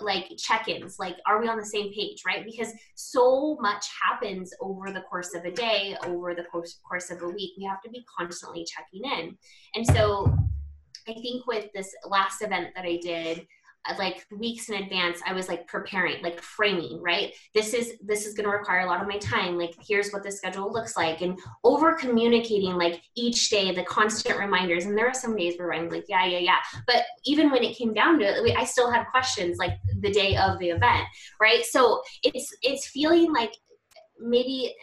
like 0.00 0.30
check-ins 0.36 0.98
like 0.98 1.16
are 1.26 1.40
we 1.40 1.48
on 1.48 1.58
the 1.58 1.64
same 1.64 1.92
page 1.92 2.22
right? 2.26 2.44
Because 2.44 2.72
so 2.94 3.56
much 3.60 3.86
happens 4.02 4.52
over 4.60 4.90
the 4.90 5.02
course 5.02 5.34
of 5.34 5.44
a 5.44 5.50
day 5.50 5.96
over 6.04 6.34
the 6.34 6.44
course, 6.44 6.80
course 6.86 7.10
of 7.10 7.22
a 7.22 7.28
week 7.28 7.52
we 7.58 7.64
have 7.64 7.82
to 7.82 7.90
be 7.90 8.04
constantly 8.18 8.64
checking 8.64 9.10
in. 9.18 9.36
And 9.74 9.86
so 9.86 10.32
i 11.08 11.14
think 11.14 11.46
with 11.46 11.66
this 11.74 11.94
last 12.06 12.42
event 12.42 12.68
that 12.76 12.84
i 12.84 12.98
did 13.02 13.46
like 13.98 14.26
weeks 14.30 14.68
in 14.68 14.82
advance 14.82 15.20
i 15.26 15.32
was 15.32 15.48
like 15.48 15.66
preparing 15.66 16.22
like 16.22 16.40
framing 16.40 17.00
right? 17.00 17.32
This 17.54 17.74
is 17.74 17.94
this 18.02 18.26
is 18.26 18.34
going 18.34 18.48
to 18.48 18.56
require 18.56 18.80
a 18.80 18.86
lot 18.86 19.00
of 19.00 19.08
my 19.08 19.18
time. 19.18 19.58
Like 19.58 19.74
here's 19.86 20.10
what 20.10 20.22
the 20.22 20.30
schedule 20.30 20.72
looks 20.72 20.96
like. 20.96 21.20
And 21.20 21.38
over 21.64 21.94
communicating 21.94 22.74
like 22.74 23.02
each 23.16 23.50
day 23.50 23.72
the 23.72 23.84
constant 23.84 24.38
reminders. 24.38 24.84
And 24.84 24.96
there 24.96 25.08
are 25.08 25.14
some 25.14 25.36
days 25.36 25.58
where 25.58 25.72
i'm 25.72 25.88
like 25.88 26.04
yeah 26.08 26.24
yeah 26.26 26.38
yeah. 26.38 26.58
But 26.86 27.04
even 27.24 27.50
when 27.50 27.62
it 27.62 27.76
came 27.76 27.92
down 27.92 28.18
to 28.18 28.26
it 28.26 28.56
i 28.56 28.64
still 28.64 28.90
had 28.90 29.04
questions 29.06 29.58
like 29.58 29.78
the 30.00 30.10
day 30.10 30.36
of 30.36 30.58
the 30.58 30.70
event 30.70 31.04
right? 31.40 31.64
So 31.64 32.02
it's 32.22 32.54
it's 32.62 32.88
feeling 32.88 33.32
like 33.32 33.54
maybe 34.18 34.74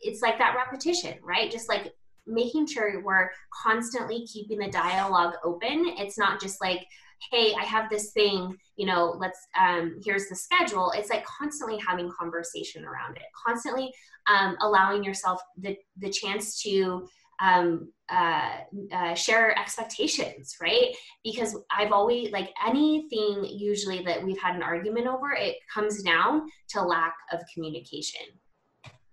it's 0.00 0.22
like 0.22 0.38
that 0.38 0.56
repetition 0.56 1.14
right? 1.22 1.50
Just 1.50 1.68
like 1.68 1.92
making 2.26 2.66
sure 2.66 3.02
we're 3.04 3.30
constantly 3.62 4.26
keeping 4.26 4.58
the 4.58 4.68
dialogue 4.68 5.34
open. 5.44 5.94
It's 5.98 6.18
not 6.18 6.40
just 6.40 6.60
like 6.60 6.84
hey 7.30 7.54
i 7.58 7.64
have 7.64 7.88
this 7.90 8.12
thing 8.12 8.56
you 8.76 8.86
know 8.86 9.16
let's 9.18 9.48
um, 9.58 9.98
here's 10.04 10.28
the 10.28 10.34
schedule. 10.34 10.92
It's 10.94 11.10
like 11.10 11.24
constantly 11.24 11.78
having 11.78 12.10
conversation 12.10 12.84
around 12.84 13.16
it 13.16 13.24
constantly 13.46 13.92
um, 14.28 14.56
allowing 14.60 15.02
yourself 15.02 15.40
the, 15.56 15.76
the 15.98 16.10
chance 16.10 16.60
to 16.62 17.08
um, 17.40 17.92
uh, 18.10 18.58
uh, 18.92 19.14
share 19.14 19.58
expectations 19.58 20.56
right? 20.60 20.94
Because 21.24 21.56
i've 21.70 21.92
always 21.92 22.30
like 22.32 22.50
anything 22.66 23.44
usually 23.44 24.02
that 24.04 24.22
we've 24.22 24.40
had 24.40 24.56
an 24.56 24.62
argument 24.62 25.06
over 25.06 25.32
it 25.32 25.56
comes 25.72 26.02
down 26.02 26.46
to 26.70 26.82
lack 26.82 27.14
of 27.32 27.40
communication. 27.52 28.22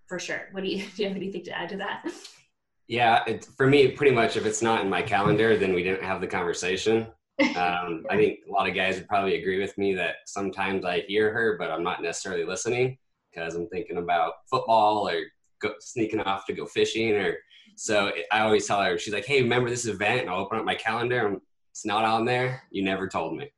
For 0.08 0.20
sure. 0.20 0.50
What 0.52 0.63
do 0.63 0.70
you 0.70 0.84
do 0.96 1.04
you 1.04 1.08
have 1.08 1.18
anything 1.18 1.44
to 1.46 1.58
add 1.58 1.70
to 1.70 1.78
that? 1.78 2.06
Yeah 2.88 3.24
it, 3.26 3.46
for 3.58 3.66
me 3.66 3.89
pretty 3.89 4.13
much 4.13 4.36
if 4.38 4.46
it's 4.46 4.62
not 4.62 4.82
in 4.82 4.89
my 4.89 5.02
calendar 5.02 5.58
then 5.58 5.74
we 5.74 5.84
didn't 5.84 6.04
have 6.04 6.22
the 6.22 6.28
conversation 6.28 7.08
um, 7.41 8.06
I 8.10 8.15
think 8.15 8.39
a 8.48 8.52
lot 8.52 8.69
of 8.69 8.76
guys 8.76 8.96
would 8.96 9.08
probably 9.08 9.39
agree 9.39 9.60
with 9.60 9.76
me 9.78 9.96
that 9.96 10.17
sometimes 10.26 10.86
I 10.86 11.02
hear 11.08 11.34
her, 11.34 11.58
but 11.58 11.72
I'm 11.72 11.84
not 11.84 12.02
necessarily 12.02 12.46
listening 12.46 12.98
because 13.34 13.56
I'm 13.56 13.67
thinking 13.69 13.98
about 13.98 14.34
football 14.50 15.10
or 15.10 15.22
go, 15.62 15.74
sneaking 15.80 16.19
off 16.22 16.46
to 16.46 16.54
go 16.54 16.65
fishing. 16.65 17.15
Or 17.15 17.36
so 17.76 18.12
I 18.32 18.41
always 18.41 18.67
tell 18.67 18.82
her, 18.82 18.98
she's 19.00 19.13
like, 19.13 19.26
"Hey, 19.26 19.41
remember 19.41 19.69
this 19.69 19.88
event?" 19.88 20.22
And 20.22 20.30
I'll 20.30 20.41
open 20.41 20.60
up 20.60 20.65
my 20.65 20.76
calendar, 20.76 21.28
and 21.28 21.41
it's 21.72 21.86
not 21.86 22.06
on 22.06 22.26
there. 22.26 22.63
You 22.69 22.84
never 22.84 23.08
told 23.08 23.36
me. 23.36 23.52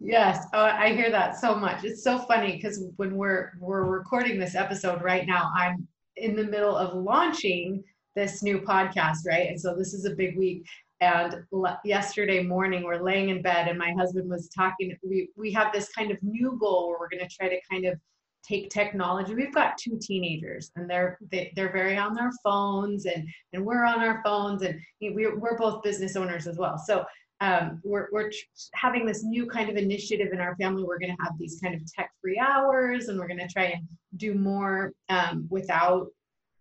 Yes, 0.00 0.46
oh, 0.52 0.64
I 0.64 0.92
hear 0.94 1.10
that 1.10 1.38
so 1.38 1.54
much. 1.54 1.84
It's 1.84 2.04
so 2.04 2.18
funny 2.18 2.52
because 2.52 2.84
when 2.96 3.16
we're 3.16 3.52
we're 3.60 3.84
recording 3.84 4.38
this 4.38 4.54
episode 4.54 5.02
right 5.02 5.26
now, 5.26 5.50
I'm 5.54 5.86
in 6.16 6.36
the 6.36 6.44
middle 6.44 6.76
of 6.76 6.94
launching 6.94 7.84
this 8.14 8.42
new 8.42 8.60
podcast, 8.60 9.18
right? 9.26 9.48
And 9.48 9.60
so 9.60 9.74
this 9.74 9.92
is 9.92 10.06
a 10.06 10.14
big 10.14 10.38
week 10.38 10.66
and 11.00 11.44
yesterday 11.84 12.42
morning 12.42 12.82
we're 12.82 13.02
laying 13.02 13.28
in 13.28 13.42
bed 13.42 13.68
and 13.68 13.78
my 13.78 13.92
husband 13.92 14.28
was 14.30 14.48
talking 14.48 14.96
we 15.02 15.28
we 15.36 15.52
have 15.52 15.72
this 15.72 15.88
kind 15.90 16.10
of 16.10 16.16
new 16.22 16.56
goal 16.58 16.88
where 16.88 16.98
we're 16.98 17.08
going 17.08 17.26
to 17.26 17.36
try 17.36 17.48
to 17.48 17.60
kind 17.70 17.84
of 17.84 17.98
take 18.42 18.70
technology 18.70 19.34
we've 19.34 19.54
got 19.54 19.76
two 19.76 19.98
teenagers 20.00 20.70
and 20.76 20.88
they're 20.88 21.18
they, 21.30 21.52
they're 21.56 21.72
very 21.72 21.98
on 21.98 22.14
their 22.14 22.30
phones 22.42 23.04
and 23.06 23.28
and 23.52 23.64
we're 23.64 23.84
on 23.84 24.00
our 24.00 24.22
phones 24.24 24.62
and 24.62 24.80
we're, 25.00 25.38
we're 25.38 25.58
both 25.58 25.82
business 25.82 26.16
owners 26.16 26.46
as 26.46 26.56
well. 26.56 26.78
So 26.78 27.04
um, 27.40 27.80
we're, 27.84 28.08
we're 28.12 28.30
having 28.72 29.04
this 29.04 29.22
new 29.22 29.46
kind 29.46 29.68
of 29.68 29.76
initiative 29.76 30.28
in 30.32 30.40
our 30.40 30.56
family. 30.56 30.84
We're 30.84 30.98
going 30.98 31.14
to 31.14 31.22
have 31.22 31.34
these 31.38 31.60
kind 31.62 31.74
of 31.74 31.82
tech 31.92 32.10
free 32.22 32.38
hours 32.38 33.08
and 33.08 33.18
we're 33.18 33.28
going 33.28 33.40
to 33.40 33.48
try 33.48 33.64
and 33.64 33.86
do 34.16 34.34
more 34.34 34.92
um, 35.08 35.46
without 35.50 36.08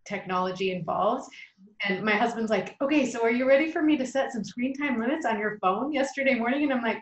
technology 0.06 0.72
involved 0.72 1.32
and 1.84 2.04
my 2.04 2.14
husband's 2.14 2.50
like, 2.50 2.76
okay, 2.82 3.10
so 3.10 3.22
are 3.22 3.32
you 3.32 3.48
ready 3.48 3.72
for 3.72 3.82
me 3.82 3.98
to 3.98 4.06
set 4.06 4.32
some 4.32 4.44
screen 4.44 4.74
time 4.74 5.00
limits 5.00 5.26
on 5.26 5.40
your 5.40 5.58
phone 5.60 5.92
yesterday 5.92 6.36
morning? 6.36 6.64
And 6.64 6.74
I'm 6.74 6.84
like, 6.84 7.02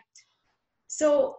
so 0.86 1.36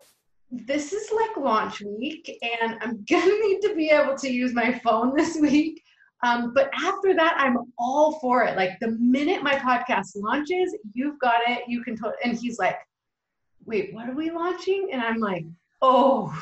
this 0.51 0.93
is 0.93 1.11
like 1.11 1.37
launch 1.37 1.81
week, 1.81 2.31
and 2.41 2.77
I'm 2.81 3.05
gonna 3.09 3.39
need 3.41 3.61
to 3.61 3.75
be 3.75 3.89
able 3.89 4.15
to 4.17 4.29
use 4.29 4.53
my 4.53 4.79
phone 4.79 5.15
this 5.15 5.37
week. 5.37 5.81
Um, 6.23 6.53
but 6.53 6.69
after 6.73 7.13
that, 7.13 7.35
I'm 7.37 7.57
all 7.77 8.19
for 8.19 8.43
it. 8.43 8.55
Like 8.55 8.79
the 8.79 8.91
minute 8.99 9.43
my 9.43 9.55
podcast 9.55 10.11
launches, 10.15 10.75
you've 10.93 11.19
got 11.19 11.37
it. 11.47 11.63
You 11.67 11.83
can. 11.83 11.97
And 12.23 12.37
he's 12.37 12.57
like, 12.57 12.77
wait, 13.65 13.93
what 13.93 14.09
are 14.09 14.15
we 14.15 14.31
launching? 14.31 14.89
And 14.91 15.01
I'm 15.01 15.19
like, 15.19 15.45
oh, 15.81 16.33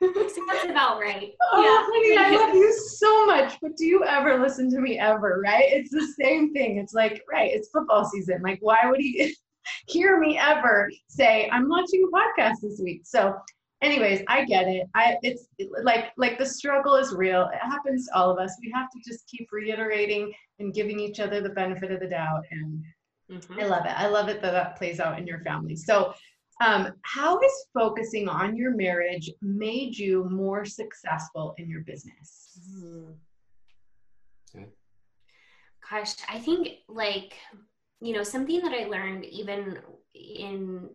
that's 0.00 0.38
about 0.68 1.00
right. 1.00 1.32
Oh, 1.54 1.62
yeah. 1.62 1.82
honey, 1.84 2.36
I 2.36 2.44
love 2.44 2.54
you 2.54 2.72
so 2.72 3.26
much, 3.26 3.58
but 3.60 3.76
do 3.76 3.84
you 3.84 4.04
ever 4.04 4.38
listen 4.38 4.70
to 4.70 4.80
me 4.80 4.98
ever? 4.98 5.40
Right? 5.44 5.64
It's 5.68 5.90
the 5.90 6.06
same 6.20 6.52
thing. 6.52 6.78
It's 6.78 6.94
like, 6.94 7.22
right, 7.30 7.50
it's 7.52 7.68
football 7.68 8.04
season. 8.04 8.40
Like, 8.42 8.58
why 8.62 8.78
would 8.84 9.00
he 9.00 9.34
hear 9.88 10.18
me 10.18 10.38
ever 10.38 10.90
say, 11.08 11.48
I'm 11.50 11.68
launching 11.68 12.08
a 12.08 12.16
podcast 12.16 12.60
this 12.62 12.80
week? 12.82 13.02
So, 13.04 13.36
anyways, 13.82 14.22
I 14.28 14.44
get 14.44 14.68
it. 14.68 14.88
I 14.94 15.18
it's 15.22 15.48
like 15.82 16.12
like 16.16 16.38
the 16.38 16.46
struggle 16.46 16.94
is 16.96 17.12
real. 17.12 17.50
It 17.52 17.58
happens 17.60 18.06
to 18.06 18.16
all 18.16 18.30
of 18.30 18.38
us. 18.38 18.56
We 18.62 18.72
have 18.74 18.88
to 18.90 18.98
just 19.06 19.26
keep 19.28 19.48
reiterating 19.52 20.32
and 20.58 20.72
giving 20.72 21.00
each 21.00 21.20
other 21.20 21.40
the 21.40 21.50
benefit 21.50 21.90
of 21.90 22.00
the 22.00 22.06
doubt. 22.06 22.44
And 22.50 22.82
mm-hmm. 23.30 23.60
I 23.60 23.66
love 23.66 23.84
it. 23.84 23.92
I 23.98 24.06
love 24.06 24.28
it 24.28 24.40
that 24.42 24.52
that 24.52 24.76
plays 24.76 25.00
out 25.00 25.18
in 25.18 25.26
your 25.26 25.40
family. 25.40 25.76
So 25.76 26.14
um, 26.64 26.92
how 27.02 27.40
has 27.40 27.64
focusing 27.74 28.28
on 28.28 28.56
your 28.56 28.74
marriage 28.74 29.30
made 29.40 29.96
you 29.96 30.28
more 30.30 30.64
successful 30.64 31.54
in 31.58 31.68
your 31.68 31.80
business? 31.80 32.58
Mm. 32.78 33.14
Gosh, 35.90 36.14
I 36.28 36.38
think 36.38 36.68
like, 36.88 37.34
you 38.00 38.14
know, 38.14 38.22
something 38.22 38.60
that 38.62 38.72
I 38.72 38.84
learned 38.84 39.24
even 39.24 39.78
in, 40.14 40.88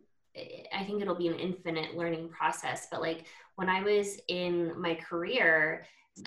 I 0.73 0.83
think 0.85 1.01
it'll 1.01 1.15
be 1.15 1.27
an 1.27 1.39
infinite 1.39 1.95
learning 1.95 2.29
process, 2.29 2.87
but 2.89 3.01
like 3.01 3.25
when 3.55 3.69
I 3.69 3.83
was 3.83 4.19
in 4.27 4.79
my 4.79 4.95
career, 4.95 5.85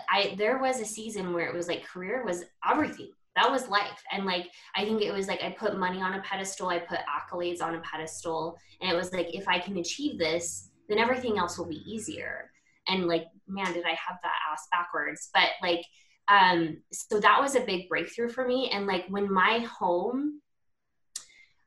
I, 0.09 0.35
there 0.38 0.59
was 0.59 0.81
a 0.81 0.85
season 0.85 1.33
where 1.33 1.48
it 1.48 1.55
was 1.55 1.66
like 1.66 1.85
career 1.85 2.24
was 2.24 2.44
everything 2.68 3.11
that 3.36 3.50
was 3.50 3.68
life. 3.68 4.02
And 4.12 4.24
like 4.26 4.46
i 4.74 4.84
think 4.84 5.02
it 5.02 5.12
was 5.12 5.28
like 5.28 5.42
i 5.42 5.50
put 5.50 5.78
money 5.78 6.00
on 6.00 6.14
a 6.14 6.22
pedestal 6.22 6.68
i 6.68 6.78
put 6.78 6.98
accolades 7.00 7.62
on 7.62 7.74
a 7.74 7.80
pedestal 7.80 8.58
and 8.80 8.90
it 8.90 8.96
was 8.96 9.12
like 9.12 9.34
if 9.34 9.46
i 9.48 9.58
can 9.58 9.78
achieve 9.78 10.18
this 10.18 10.70
then 10.90 10.98
everything 10.98 11.38
else 11.38 11.56
will 11.56 11.66
be 11.68 11.82
easier. 11.90 12.50
And 12.88 13.06
like 13.06 13.26
man 13.48 13.72
did 13.72 13.84
i 13.84 13.90
have 13.90 14.18
that 14.22 14.34
ass 14.52 14.66
backwards? 14.70 15.30
But 15.32 15.50
like 15.62 15.84
um 16.28 16.82
so 16.92 17.20
that 17.20 17.40
was 17.40 17.54
a 17.54 17.60
big 17.60 17.88
breakthrough 17.88 18.28
for 18.28 18.46
me. 18.46 18.70
And 18.70 18.86
like 18.86 19.06
when 19.08 19.32
my 19.32 19.60
home 19.60 20.42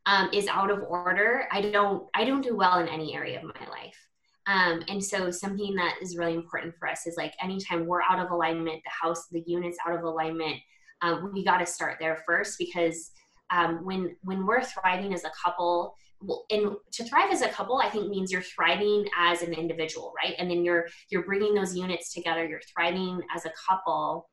um, 0.05 0.29
is 0.33 0.47
out 0.47 0.69
of 0.69 0.83
order 0.83 1.47
i 1.49 1.61
don't 1.61 2.09
i 2.13 2.25
don't 2.25 2.41
do 2.41 2.57
well 2.57 2.79
in 2.79 2.89
any 2.89 3.15
area 3.15 3.39
of 3.39 3.45
my 3.45 3.67
life. 3.69 3.97
Um, 4.45 4.83
and 4.89 5.01
so 5.01 5.31
something 5.31 5.73
that 5.75 5.95
is 6.01 6.17
really 6.17 6.33
important 6.33 6.75
for 6.77 6.89
us 6.89 7.07
is 7.07 7.15
like 7.15 7.33
anytime 7.41 7.87
we're 7.87 8.01
out 8.01 8.19
of 8.19 8.29
alignment 8.29 8.81
the 8.83 8.91
house 8.91 9.27
the 9.31 9.43
unit's 9.47 9.77
out 9.87 9.97
of 9.97 10.03
alignment 10.03 10.57
um, 11.03 11.31
we 11.33 11.45
got 11.45 11.57
to 11.59 11.65
start 11.65 11.97
there 11.99 12.23
first 12.25 12.57
because 12.57 13.11
um, 13.51 13.85
when 13.85 14.15
when 14.23 14.45
we're 14.45 14.63
thriving 14.63 15.13
as 15.13 15.23
a 15.23 15.31
couple 15.43 15.95
and 16.49 16.71
to 16.91 17.03
thrive 17.03 17.29
as 17.31 17.41
a 17.41 17.49
couple 17.49 17.77
i 17.77 17.89
think 17.89 18.07
means 18.07 18.31
you're 18.31 18.41
thriving 18.41 19.05
as 19.17 19.41
an 19.41 19.53
individual 19.53 20.13
right? 20.15 20.35
And 20.39 20.49
then 20.49 20.63
you're 20.63 20.87
you're 21.09 21.25
bringing 21.25 21.53
those 21.53 21.75
units 21.75 22.13
together 22.13 22.47
you're 22.47 22.61
thriving 22.73 23.21
as 23.35 23.45
a 23.45 23.51
couple 23.67 24.29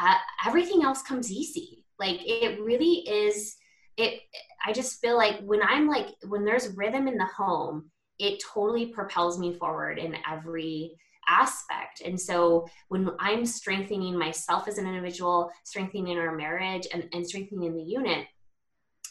uh, 0.00 0.14
everything 0.46 0.84
else 0.84 1.02
comes 1.02 1.32
easy. 1.32 1.84
Like 1.98 2.20
it 2.22 2.60
really 2.60 3.08
is 3.08 3.56
it 3.98 4.20
i 4.64 4.72
just 4.72 5.00
feel 5.00 5.16
like 5.16 5.40
when 5.40 5.60
i'm 5.62 5.88
like 5.88 6.06
when 6.28 6.44
there's 6.44 6.76
rhythm 6.76 7.08
in 7.08 7.18
the 7.18 7.26
home 7.26 7.90
it 8.18 8.42
totally 8.54 8.86
propels 8.86 9.38
me 9.38 9.52
forward 9.54 9.98
in 9.98 10.16
every 10.30 10.96
aspect. 11.28 12.02
And 12.04 12.20
so 12.20 12.66
when 12.88 13.10
I'm 13.18 13.44
strengthening 13.44 14.18
myself 14.18 14.68
as 14.68 14.78
an 14.78 14.86
individual, 14.86 15.50
strengthening 15.64 16.18
our 16.18 16.34
marriage, 16.34 16.86
and, 16.92 17.08
and 17.12 17.26
strengthening 17.26 17.76
the 17.76 17.82
unit, 17.82 18.26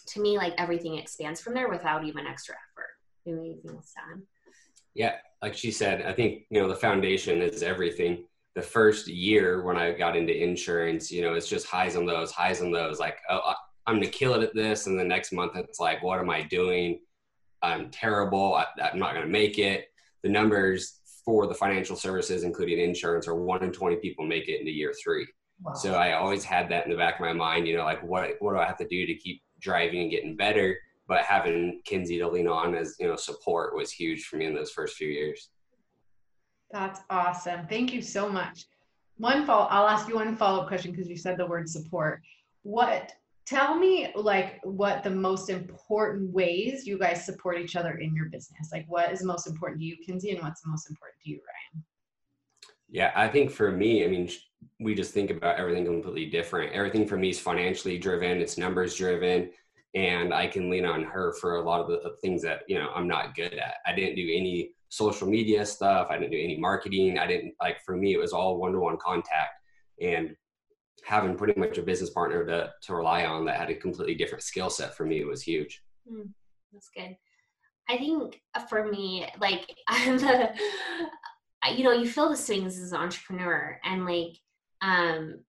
to 0.07 0.21
me, 0.21 0.37
like 0.37 0.53
everything 0.57 0.97
expands 0.97 1.41
from 1.41 1.53
there 1.53 1.69
without 1.69 2.03
even 2.05 2.25
extra 2.25 2.55
effort. 2.55 2.87
Else, 3.69 3.93
Sam? 3.93 4.23
Yeah, 4.93 5.15
like 5.41 5.53
she 5.53 5.69
said, 5.69 6.03
I 6.03 6.13
think 6.13 6.43
you 6.49 6.61
know 6.61 6.69
the 6.69 6.75
foundation 6.75 7.41
is 7.41 7.61
everything. 7.61 8.23
The 8.55 8.61
first 8.61 9.07
year 9.07 9.63
when 9.63 9.75
I 9.75 9.91
got 9.91 10.15
into 10.15 10.33
insurance, 10.33 11.11
you 11.11 11.21
know, 11.21 11.33
it's 11.33 11.49
just 11.49 11.67
highs 11.67 11.95
and 11.95 12.07
lows, 12.07 12.31
highs 12.31 12.61
and 12.61 12.71
lows. 12.71 12.99
Like, 12.99 13.17
oh, 13.29 13.53
I'm 13.85 13.95
gonna 13.95 14.07
kill 14.07 14.33
it 14.35 14.43
at 14.43 14.55
this, 14.55 14.87
and 14.87 14.97
the 14.97 15.03
next 15.03 15.33
month 15.33 15.57
it's 15.57 15.79
like, 15.79 16.01
what 16.01 16.19
am 16.19 16.29
I 16.29 16.43
doing? 16.43 17.01
I'm 17.61 17.89
terrible. 17.89 18.55
I, 18.55 18.65
I'm 18.81 18.97
not 18.97 19.13
gonna 19.13 19.27
make 19.27 19.59
it. 19.59 19.89
The 20.23 20.29
numbers 20.29 21.01
for 21.27 21.45
the 21.45 21.53
financial 21.53 21.95
services, 21.95 22.43
including 22.43 22.79
insurance, 22.79 23.27
or 23.27 23.35
one 23.35 23.63
in 23.63 23.71
20 23.71 23.97
people 23.97 24.25
make 24.25 24.47
it 24.47 24.61
into 24.61 24.71
year 24.71 24.95
three. 25.03 25.27
Wow. 25.61 25.73
So 25.73 25.93
I 25.93 26.13
always 26.13 26.43
had 26.43 26.69
that 26.69 26.85
in 26.85 26.91
the 26.91 26.97
back 26.97 27.15
of 27.15 27.21
my 27.21 27.33
mind, 27.33 27.67
you 27.67 27.75
know, 27.75 27.83
like 27.83 28.01
what, 28.01 28.31
what 28.39 28.53
do 28.53 28.59
I 28.59 28.65
have 28.65 28.77
to 28.77 28.87
do 28.87 29.05
to 29.05 29.13
keep 29.13 29.41
driving 29.59 30.01
and 30.01 30.11
getting 30.11 30.35
better? 30.35 30.77
but 31.07 31.21
having 31.21 31.81
Kinsey 31.85 32.17
to 32.19 32.27
lean 32.27 32.47
on 32.47 32.75
as 32.75 32.95
you 32.99 33.07
know 33.07 33.15
support 33.15 33.75
was 33.75 33.91
huge 33.91 34.25
for 34.25 34.37
me 34.37 34.45
in 34.45 34.53
those 34.53 34.71
first 34.71 34.97
few 34.97 35.07
years. 35.07 35.49
That's 36.71 36.99
awesome. 37.09 37.65
Thank 37.67 37.93
you 37.93 38.01
so 38.01 38.29
much. 38.29 38.65
One 39.17 39.45
follow, 39.45 39.67
I'll 39.69 39.87
ask 39.87 40.07
you 40.07 40.15
one 40.15 40.35
follow-up 40.35 40.67
question 40.67 40.91
because 40.91 41.07
you 41.07 41.17
said 41.17 41.37
the 41.37 41.45
word 41.45 41.69
support. 41.69 42.21
What 42.63 43.13
tell 43.47 43.75
me 43.75 44.11
like 44.13 44.59
what 44.63 45.03
the 45.03 45.09
most 45.09 45.49
important 45.49 46.31
ways 46.33 46.85
you 46.85 46.99
guys 46.99 47.25
support 47.25 47.57
each 47.57 47.77
other 47.77 47.97
in 47.97 48.13
your 48.13 48.25
business. 48.25 48.69
Like 48.71 48.85
what 48.89 49.11
is 49.11 49.23
most 49.23 49.47
important 49.47 49.79
to 49.79 49.85
you, 49.85 49.95
Kinsey, 50.05 50.31
and 50.31 50.41
what's 50.41 50.65
most 50.65 50.89
important 50.89 51.21
to 51.23 51.29
you, 51.29 51.37
Ryan? 51.37 51.85
Yeah, 52.89 53.11
I 53.15 53.27
think 53.27 53.51
for 53.51 53.71
me, 53.71 54.03
I 54.03 54.07
mean, 54.07 54.29
we 54.79 54.95
just 54.95 55.13
think 55.13 55.29
about 55.29 55.57
everything 55.57 55.85
completely 55.85 56.29
different. 56.29 56.73
Everything 56.73 57.07
for 57.07 57.17
me 57.17 57.29
is 57.29 57.39
financially 57.39 57.97
driven, 57.97 58.41
it's 58.41 58.57
numbers 58.57 58.95
driven, 58.95 59.49
and 59.93 60.33
I 60.33 60.47
can 60.47 60.69
lean 60.69 60.85
on 60.85 61.03
her 61.03 61.33
for 61.33 61.55
a 61.55 61.61
lot 61.61 61.81
of 61.81 61.87
the 61.87 62.15
things 62.21 62.41
that, 62.43 62.61
you 62.67 62.77
know, 62.77 62.89
I'm 62.93 63.07
not 63.07 63.35
good 63.35 63.53
at. 63.53 63.75
I 63.85 63.93
didn't 63.93 64.15
do 64.15 64.23
any 64.23 64.71
social 64.89 65.27
media 65.27 65.65
stuff, 65.65 66.07
I 66.09 66.17
didn't 66.17 66.31
do 66.31 66.39
any 66.39 66.57
marketing. 66.57 67.17
I 67.17 67.27
didn't 67.27 67.53
like 67.61 67.81
for 67.85 67.95
me 67.95 68.13
it 68.13 68.19
was 68.19 68.33
all 68.33 68.57
one-to-one 68.57 68.97
contact 68.97 69.51
and 70.01 70.35
having 71.05 71.37
pretty 71.37 71.59
much 71.59 71.77
a 71.77 71.81
business 71.81 72.09
partner 72.09 72.45
to 72.45 72.71
to 72.81 72.95
rely 72.95 73.25
on 73.25 73.45
that 73.45 73.59
had 73.59 73.69
a 73.69 73.75
completely 73.75 74.15
different 74.15 74.43
skill 74.43 74.69
set 74.69 74.95
for 74.95 75.05
me 75.05 75.23
was 75.23 75.41
huge. 75.41 75.83
Mm, 76.11 76.29
that's 76.73 76.89
good. 76.89 77.15
I 77.89 77.97
think 77.97 78.41
uh, 78.55 78.65
for 78.65 78.85
me, 78.85 79.27
like 79.39 79.65
I'm 79.87 80.17
the 80.17 80.51
you 81.75 81.83
know 81.83 81.91
you 81.91 82.07
feel 82.09 82.29
the 82.29 82.37
swings 82.37 82.79
as 82.79 82.91
an 82.91 82.99
entrepreneur 82.99 83.79
and 83.83 84.05
like 84.05 84.37
um 84.81 85.39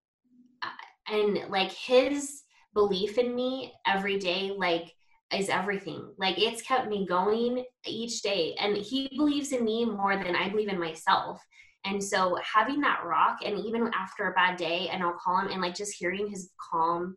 and 1.07 1.39
like 1.49 1.71
his 1.71 2.43
belief 2.73 3.17
in 3.17 3.35
me 3.35 3.73
every 3.85 4.17
day 4.19 4.53
like 4.55 4.93
is 5.33 5.49
everything 5.49 6.11
like 6.17 6.37
it's 6.39 6.61
kept 6.61 6.87
me 6.87 7.05
going 7.05 7.63
each 7.85 8.21
day 8.21 8.55
and 8.59 8.75
he 8.75 9.09
believes 9.15 9.51
in 9.51 9.63
me 9.63 9.85
more 9.85 10.15
than 10.15 10.35
i 10.35 10.49
believe 10.49 10.69
in 10.69 10.79
myself 10.79 11.39
and 11.85 12.03
so 12.03 12.37
having 12.43 12.81
that 12.81 13.03
rock 13.05 13.39
and 13.45 13.57
even 13.59 13.89
after 13.93 14.29
a 14.29 14.33
bad 14.33 14.57
day 14.57 14.89
and 14.91 15.01
i'll 15.01 15.17
call 15.23 15.39
him 15.39 15.49
and 15.49 15.61
like 15.61 15.75
just 15.75 15.95
hearing 15.97 16.27
his 16.27 16.49
calm 16.71 17.15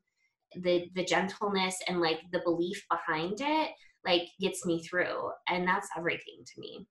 the 0.63 0.89
the 0.95 1.05
gentleness 1.05 1.77
and 1.89 2.01
like 2.01 2.21
the 2.33 2.41
belief 2.45 2.85
behind 2.91 3.41
it 3.41 3.71
like 4.05 4.29
gets 4.41 4.65
me 4.67 4.83
through. 4.83 5.31
And 5.49 5.67
that's 5.67 5.89
everything 5.97 6.45
to 6.45 6.61
me 6.61 6.87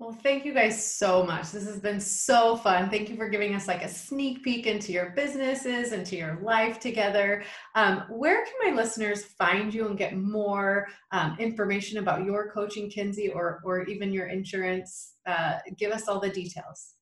well, 0.00 0.12
thank 0.12 0.44
you 0.44 0.52
guys 0.52 0.92
so 0.92 1.24
much. 1.24 1.52
This 1.52 1.66
has 1.66 1.78
been 1.78 2.00
so 2.00 2.56
fun. 2.56 2.90
Thank 2.90 3.08
you 3.08 3.16
for 3.16 3.28
giving 3.28 3.54
us 3.54 3.68
like 3.68 3.84
a 3.84 3.88
sneak 3.88 4.42
peek 4.42 4.66
into 4.66 4.90
your 4.90 5.10
businesses 5.10 5.92
and 5.92 6.04
to 6.06 6.16
your 6.16 6.40
life 6.42 6.80
together. 6.80 7.44
Um, 7.76 8.02
where 8.10 8.44
can 8.44 8.54
my 8.64 8.76
listeners 8.76 9.24
find 9.24 9.72
you 9.72 9.86
and 9.86 9.96
get 9.96 10.16
more 10.16 10.88
um, 11.12 11.36
information 11.38 11.98
about 11.98 12.24
your 12.24 12.50
coaching, 12.50 12.90
Kinsey, 12.90 13.30
or 13.30 13.60
or 13.64 13.84
even 13.84 14.12
your 14.12 14.26
insurance? 14.26 15.12
Uh, 15.26 15.58
give 15.78 15.92
us 15.92 16.08
all 16.08 16.18
the 16.18 16.30
details. 16.30 16.94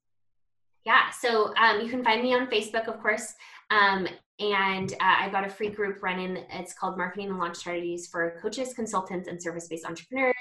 Yeah, 0.84 1.10
so 1.10 1.54
um, 1.56 1.80
you 1.80 1.88
can 1.88 2.04
find 2.04 2.22
me 2.22 2.34
on 2.34 2.46
Facebook, 2.48 2.88
of 2.88 3.00
course. 3.00 3.32
Um, 3.70 4.06
and 4.38 4.92
uh, 4.94 4.96
I've 5.20 5.32
got 5.32 5.46
a 5.46 5.50
free 5.50 5.70
group 5.70 6.02
running. 6.02 6.44
It's 6.50 6.74
called 6.74 6.98
Marketing 6.98 7.30
and 7.30 7.38
Launch 7.38 7.56
Strategies 7.56 8.08
for 8.08 8.38
Coaches, 8.42 8.74
Consultants, 8.74 9.28
and 9.28 9.40
Service 9.40 9.68
Based 9.68 9.86
Entrepreneurs. 9.86 10.34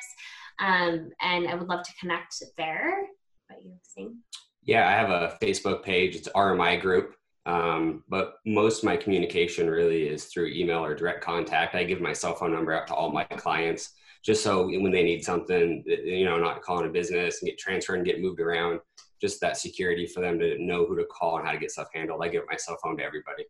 Um, 0.59 1.09
and 1.21 1.47
I 1.47 1.55
would 1.55 1.67
love 1.67 1.83
to 1.83 1.93
connect 1.99 2.41
there. 2.57 3.07
What 3.47 3.63
you 3.63 3.73
saying? 3.83 4.17
Yeah, 4.63 4.87
I 4.87 4.91
have 4.91 5.09
a 5.09 5.37
Facebook 5.41 5.83
page. 5.83 6.15
It's 6.15 6.29
RMI 6.29 6.81
Group. 6.81 7.15
Um, 7.45 8.03
but 8.07 8.35
most 8.45 8.79
of 8.79 8.83
my 8.83 8.95
communication 8.95 9.67
really 9.67 10.07
is 10.07 10.25
through 10.25 10.49
email 10.49 10.85
or 10.85 10.93
direct 10.93 11.23
contact. 11.23 11.73
I 11.73 11.83
give 11.83 11.99
my 11.99 12.13
cell 12.13 12.35
phone 12.35 12.53
number 12.53 12.71
out 12.71 12.87
to 12.87 12.93
all 12.93 13.11
my 13.11 13.23
clients 13.23 13.93
just 14.23 14.43
so 14.43 14.67
when 14.67 14.91
they 14.91 15.03
need 15.03 15.23
something, 15.23 15.83
you 15.87 16.25
know, 16.25 16.37
not 16.37 16.61
calling 16.61 16.87
a 16.87 16.91
business 16.91 17.41
and 17.41 17.49
get 17.49 17.57
transferred 17.57 17.95
and 17.95 18.05
get 18.05 18.21
moved 18.21 18.39
around, 18.39 18.79
just 19.19 19.41
that 19.41 19.57
security 19.57 20.05
for 20.05 20.21
them 20.21 20.37
to 20.39 20.63
know 20.63 20.85
who 20.85 20.95
to 20.95 21.05
call 21.05 21.37
and 21.37 21.47
how 21.47 21.53
to 21.53 21.57
get 21.57 21.71
stuff 21.71 21.87
handled. 21.93 22.21
I 22.23 22.27
give 22.27 22.43
my 22.49 22.55
cell 22.55 22.77
phone 22.83 22.97
to 22.97 23.03
everybody. 23.03 23.45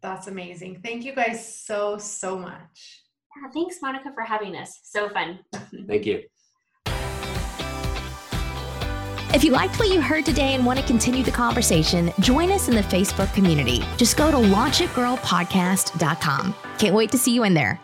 That's 0.00 0.28
amazing. 0.28 0.80
Thank 0.82 1.04
you 1.04 1.14
guys 1.14 1.62
so, 1.64 1.98
so 1.98 2.38
much. 2.38 3.02
Yeah, 3.42 3.50
thanks, 3.50 3.78
Monica, 3.82 4.12
for 4.14 4.22
having 4.22 4.56
us. 4.56 4.78
So 4.82 5.08
fun. 5.08 5.40
Thank 5.86 6.06
you. 6.06 6.22
If 9.34 9.44
you 9.44 9.50
liked 9.50 9.78
what 9.78 9.90
you 9.90 10.00
heard 10.00 10.24
today 10.24 10.54
and 10.54 10.64
want 10.64 10.78
to 10.78 10.86
continue 10.86 11.22
the 11.22 11.30
conversation, 11.30 12.10
join 12.20 12.50
us 12.50 12.68
in 12.68 12.74
the 12.74 12.82
Facebook 12.82 13.32
community. 13.34 13.84
Just 13.98 14.16
go 14.16 14.30
to 14.30 14.36
launchitgirlpodcast.com. 14.36 16.54
Can't 16.78 16.94
wait 16.94 17.10
to 17.10 17.18
see 17.18 17.34
you 17.34 17.44
in 17.44 17.52
there. 17.52 17.78